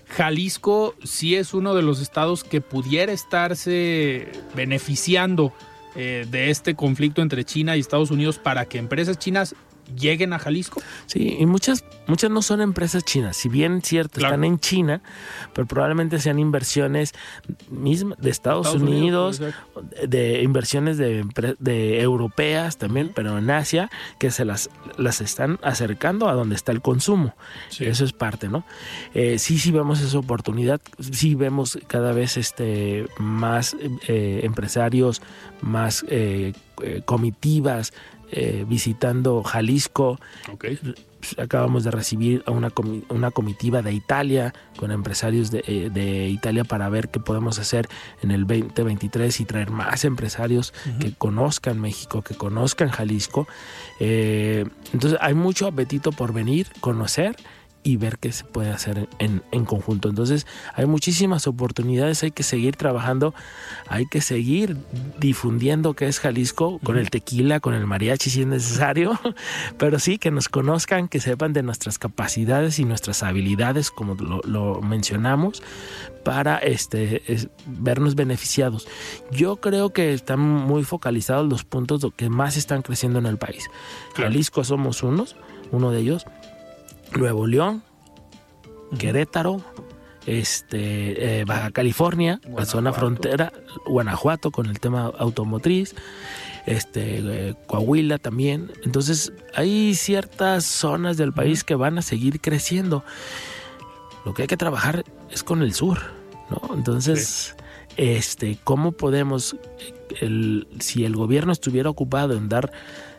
[0.08, 5.52] Jalisco sí es uno de los estados que pudiera estarse beneficiando
[5.94, 9.54] eh, de este conflicto entre China y Estados Unidos para que empresas chinas
[9.96, 10.82] lleguen a Jalisco?
[11.06, 13.36] Sí, y muchas, muchas no son empresas chinas.
[13.36, 15.02] Si bien cierto, están en China,
[15.52, 17.12] pero probablemente sean inversiones
[17.70, 19.40] mismas de Estados, Unidos,
[20.06, 21.24] de inversiones de,
[21.58, 26.72] de, europeas también, pero en Asia, que se las, las están acercando a donde está
[26.72, 27.34] el consumo.
[27.78, 28.64] Eso es parte, ¿no?
[29.14, 33.76] Eh, sí, sí vemos esa oportunidad, sí vemos cada vez este más
[34.08, 35.22] eh, empresarios,
[35.60, 36.52] más eh,
[37.04, 37.92] comitivas
[38.32, 40.18] eh, visitando Jalisco.
[41.38, 42.72] Acabamos de recibir a una,
[43.10, 47.88] una comitiva de Italia con empresarios de, eh, Italia para ver qué podemos hacer
[48.22, 53.46] en el 2023 y traer más empresarios que conozcan México, que conozcan Jalisco.
[54.00, 57.36] Eh, entonces hay mucho apetito por venir, conocer
[57.84, 60.08] y ver qué se puede hacer en, en, conjunto.
[60.08, 63.34] Entonces hay muchísimas oportunidades, hay que seguir trabajando,
[63.88, 64.76] hay que seguir
[65.18, 69.18] difundiendo qué es Jalisco con el tequila, con el mariachi si es necesario,
[69.78, 74.80] pero sí que nos conozcan, que sepan de nuestras capacidades y nuestras habilidades, como lo,
[74.80, 75.62] mencionamos,
[76.24, 77.22] para este,
[77.66, 78.86] vernos beneficiados.
[79.32, 83.68] Yo creo que están muy focalizados los puntos que más están creciendo en el país.
[84.14, 85.36] Jalisco somos unos,
[85.72, 86.26] uno de ellos
[87.16, 87.82] Nuevo León,
[88.98, 89.62] Querétaro,
[90.26, 93.52] este, eh, Baja California, la zona frontera,
[93.86, 95.94] Guanajuato con el tema automotriz,
[96.66, 98.70] este, eh, Coahuila también.
[98.84, 103.04] Entonces hay ciertas zonas del país que van a seguir creciendo.
[104.24, 105.98] Lo que hay que trabajar es con el sur,
[106.50, 106.74] ¿no?
[106.74, 107.56] Entonces,
[107.96, 109.56] este, ¿cómo podemos,
[110.20, 112.72] el, si el gobierno estuviera ocupado en dar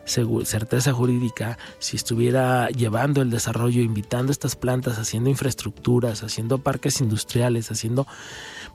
[0.06, 7.70] certeza jurídica, si estuviera llevando el desarrollo, invitando estas plantas, haciendo infraestructuras, haciendo parques industriales,
[7.70, 8.06] haciendo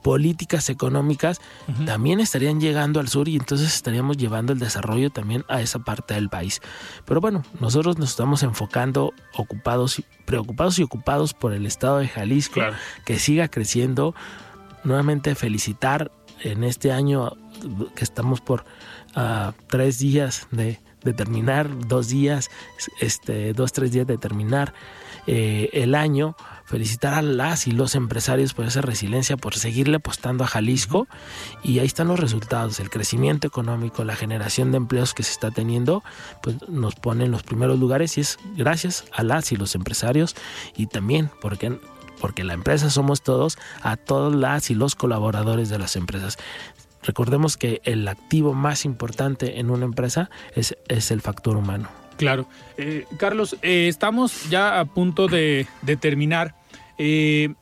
[0.01, 1.41] políticas económicas,
[1.85, 6.13] también estarían llegando al sur y entonces estaríamos llevando el desarrollo también a esa parte
[6.13, 6.61] del país.
[7.05, 12.61] Pero bueno, nosotros nos estamos enfocando ocupados, preocupados y ocupados por el estado de Jalisco,
[13.05, 14.15] que siga creciendo.
[14.85, 16.11] Nuevamente felicitar
[16.41, 17.35] en este año
[17.95, 18.63] que estamos por
[19.13, 22.49] ah, tres días de, de terminar, dos días,
[22.99, 24.73] este, dos, tres días de terminar
[25.27, 26.35] eh, el año.
[26.65, 31.07] Felicitar a las y los empresarios por esa resiliencia, por seguirle apostando a Jalisco.
[31.63, 35.49] Y ahí están los resultados, el crecimiento económico, la generación de empleos que se está
[35.49, 36.03] teniendo,
[36.43, 40.35] pues nos pone en los primeros lugares y es gracias a las y los empresarios
[40.77, 41.79] y también porque
[42.19, 46.37] porque la empresa somos todos, a todas las y los colaboradores de las empresas.
[47.03, 51.89] Recordemos que el activo más importante en una empresa es, es el factor humano.
[52.19, 52.47] Claro.
[52.77, 55.65] Eh, Carlos, eh, estamos ya a punto de,
[56.01, 56.53] terminar.
[56.97, 57.53] Eh,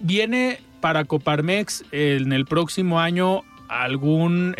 [0.00, 4.54] ¿Viene para Coparmex en el próximo año algún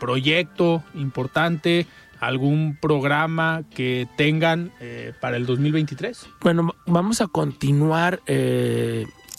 [0.00, 1.86] proyecto importante?
[2.20, 4.72] algún programa que tengan
[5.20, 6.26] para el 2023?
[6.40, 8.22] Bueno, vamos a continuar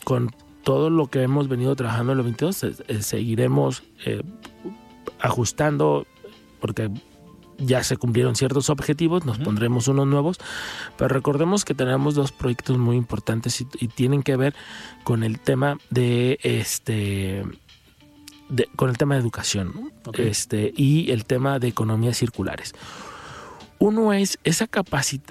[0.03, 0.29] con
[0.65, 4.23] todo lo que hemos venido trabajando en los 22 eh, seguiremos eh,
[5.19, 6.07] ajustando
[6.59, 6.89] porque
[7.59, 10.39] ya se cumplieron ciertos objetivos, nos pondremos unos nuevos,
[10.97, 14.55] pero recordemos que tenemos dos proyectos muy importantes y, tienen que ver
[15.05, 17.45] con el tema de este
[18.75, 22.73] con el tema de educación este y el tema de economías circulares.
[23.77, 25.23] Uno es esa capacidad,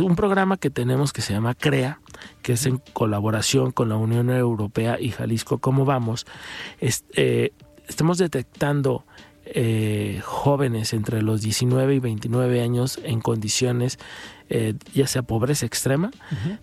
[0.00, 2.00] un programa que tenemos que se llama CREA,
[2.42, 6.26] que es en colaboración con la Unión Europea y Jalisco, ¿cómo vamos?
[6.80, 7.52] Eh,
[7.88, 9.04] estamos detectando
[9.44, 13.98] eh, jóvenes entre los 19 y 29 años en condiciones
[14.48, 16.12] eh, ya sea pobreza extrema,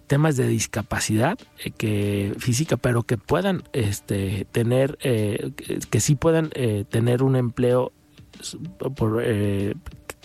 [0.08, 1.38] temas de discapacidad
[1.78, 5.54] que física, pero que puedan este, tener, que,
[5.90, 6.50] que, sí puedan
[6.90, 7.92] tener un empleo
[8.96, 9.22] por,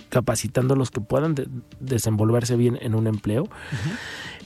[0.09, 1.34] capacitando a los que puedan
[1.80, 3.48] desenvolverse bien en un empleo.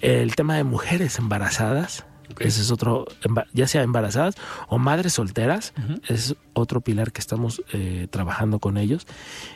[0.01, 2.05] El tema de mujeres embarazadas,
[2.39, 3.07] ese es otro,
[3.53, 4.35] ya sea embarazadas
[4.69, 5.75] o madres solteras,
[6.09, 9.07] es otro pilar que estamos eh, trabajando con ellos.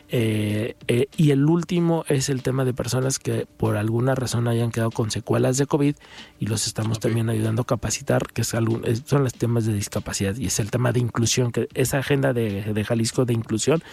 [0.09, 4.71] Eh, eh, y el último es el tema de personas que por alguna razón hayan
[4.71, 5.95] quedado con secuelas de COVID
[6.39, 10.35] y los estamos también ayudando a capacitar, que es algún, son los temas de discapacidad
[10.35, 13.83] y es el tema de inclusión, que esa agenda de, Jalisco de inclusión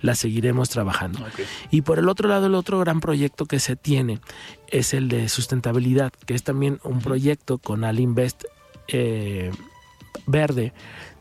[0.00, 1.20] la seguiremos trabajando.
[1.70, 4.20] Y por el otro lado, el otro gran proyecto que se tiene
[4.68, 8.44] es el de sustentabilidad, que es también un proyecto con Alinvest
[8.88, 9.50] eh,
[10.26, 10.72] Verde.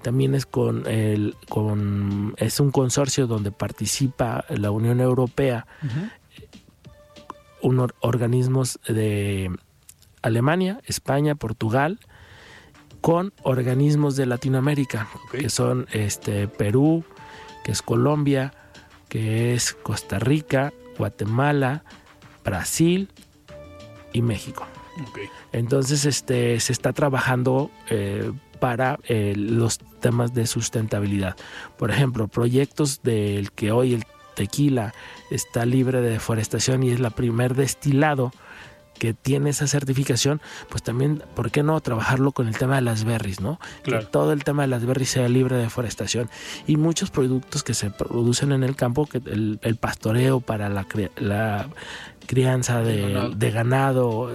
[0.01, 5.65] También es con el con es un consorcio donde participa la Unión Europea,
[7.61, 9.49] unos organismos de
[10.21, 11.99] Alemania, España, Portugal,
[13.01, 17.05] con organismos de Latinoamérica, que son este Perú,
[17.63, 18.53] que es Colombia,
[19.07, 21.83] que es Costa Rica, Guatemala,
[22.43, 23.09] Brasil,
[24.13, 24.65] y México.
[25.51, 28.31] Entonces, este, se está trabajando eh,
[28.63, 31.35] para eh, los temas de sustentabilidad.
[31.77, 34.05] Por ejemplo, proyectos del que hoy el
[34.35, 34.93] tequila
[35.31, 38.31] está libre de deforestación y es la primer destilado
[38.97, 40.39] que tiene esa certificación,
[40.69, 43.59] pues también, ¿por qué no trabajarlo con el tema de las berries, no?
[43.83, 46.29] Que todo el tema de las berries sea libre de deforestación.
[46.65, 50.87] Y muchos productos que se producen en el campo, que el, pastoreo para la,
[51.17, 51.67] la
[52.27, 54.29] crianza de ganado,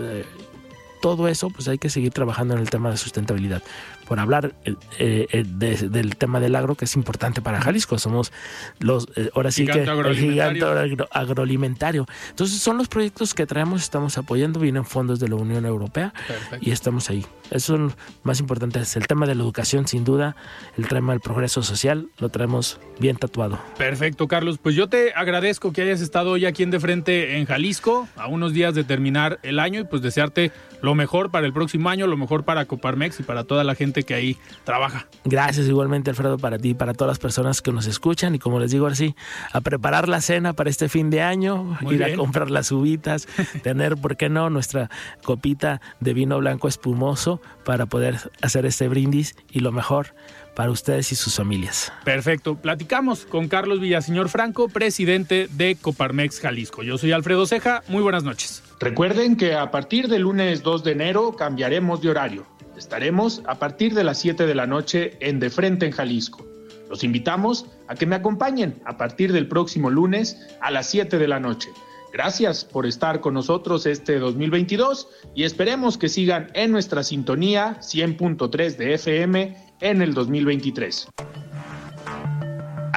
[1.01, 3.63] todo eso, pues hay que seguir trabajando en el tema de sustentabilidad.
[4.09, 8.33] Por hablar eh, eh, del tema del agro, que es importante para Jalisco, somos
[8.81, 10.65] los, eh, ahora sí que el gigante
[11.11, 12.07] agroalimentario.
[12.31, 16.15] Entonces son los proyectos que traemos, estamos apoyando, vienen fondos de la Unión Europea
[16.61, 17.27] y estamos ahí.
[17.51, 17.93] Eso es lo
[18.23, 20.37] más importante, es el tema de la educación, sin duda,
[20.77, 23.59] el tema del progreso social, lo traemos bien tatuado.
[23.77, 24.59] Perfecto, Carlos.
[24.59, 28.27] Pues yo te agradezco que hayas estado hoy aquí en De Frente en Jalisco, a
[28.27, 30.51] unos días de terminar el año y pues desearte
[30.83, 33.98] lo mejor para el próximo año, lo mejor para Coparmex y para toda la gente
[34.05, 35.07] que ahí trabaja.
[35.25, 38.61] Gracias igualmente Alfredo para ti y para todas las personas que nos escuchan y como
[38.61, 39.15] les digo así,
[39.53, 43.29] a preparar la cena para este fin de año, ir a comprar las uvitas,
[43.63, 44.91] tener, ¿por qué no?, nuestra
[45.23, 50.15] copita de vino blanco espumoso para poder hacer este brindis y lo mejor
[50.59, 51.93] para ustedes y sus familias.
[52.03, 52.57] Perfecto.
[52.57, 56.83] Platicamos con Carlos Villaseñor Franco, presidente de Coparmex Jalisco.
[56.83, 57.85] Yo soy Alfredo Ceja.
[57.87, 58.65] Muy buenas noches.
[58.81, 62.47] Recuerden que a partir del lunes 2 de enero cambiaremos de horario.
[62.79, 66.47] Estaremos a partir de las 7 de la noche en De Frente en Jalisco.
[66.89, 71.27] Los invitamos a que me acompañen a partir del próximo lunes a las 7 de
[71.27, 71.71] la noche.
[72.13, 78.77] Gracias por estar con nosotros este 2022 y esperemos que sigan en nuestra sintonía 100.3
[78.77, 81.09] de FM en el 2023.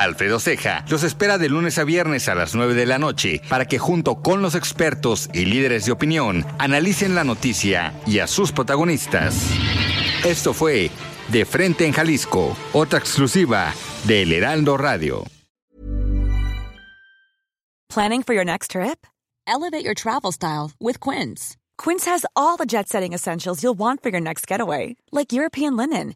[0.02, 3.68] Alfredo Ceja los espera de lunes a viernes a las 9 de la noche para
[3.68, 8.52] que junto con los expertos y líderes de opinión analicen la noticia y a sus
[8.52, 9.36] protagonistas.
[10.26, 10.90] Esto fue
[11.30, 13.74] De Frente en Jalisco, otra exclusiva
[14.06, 15.24] de El Heraldo Radio.
[17.90, 19.06] Planning for your next trip?
[19.46, 21.58] Elevate your travel style with Quince.
[21.78, 26.16] Quince has all the jet-setting essentials you'll want for your next getaway, like European linen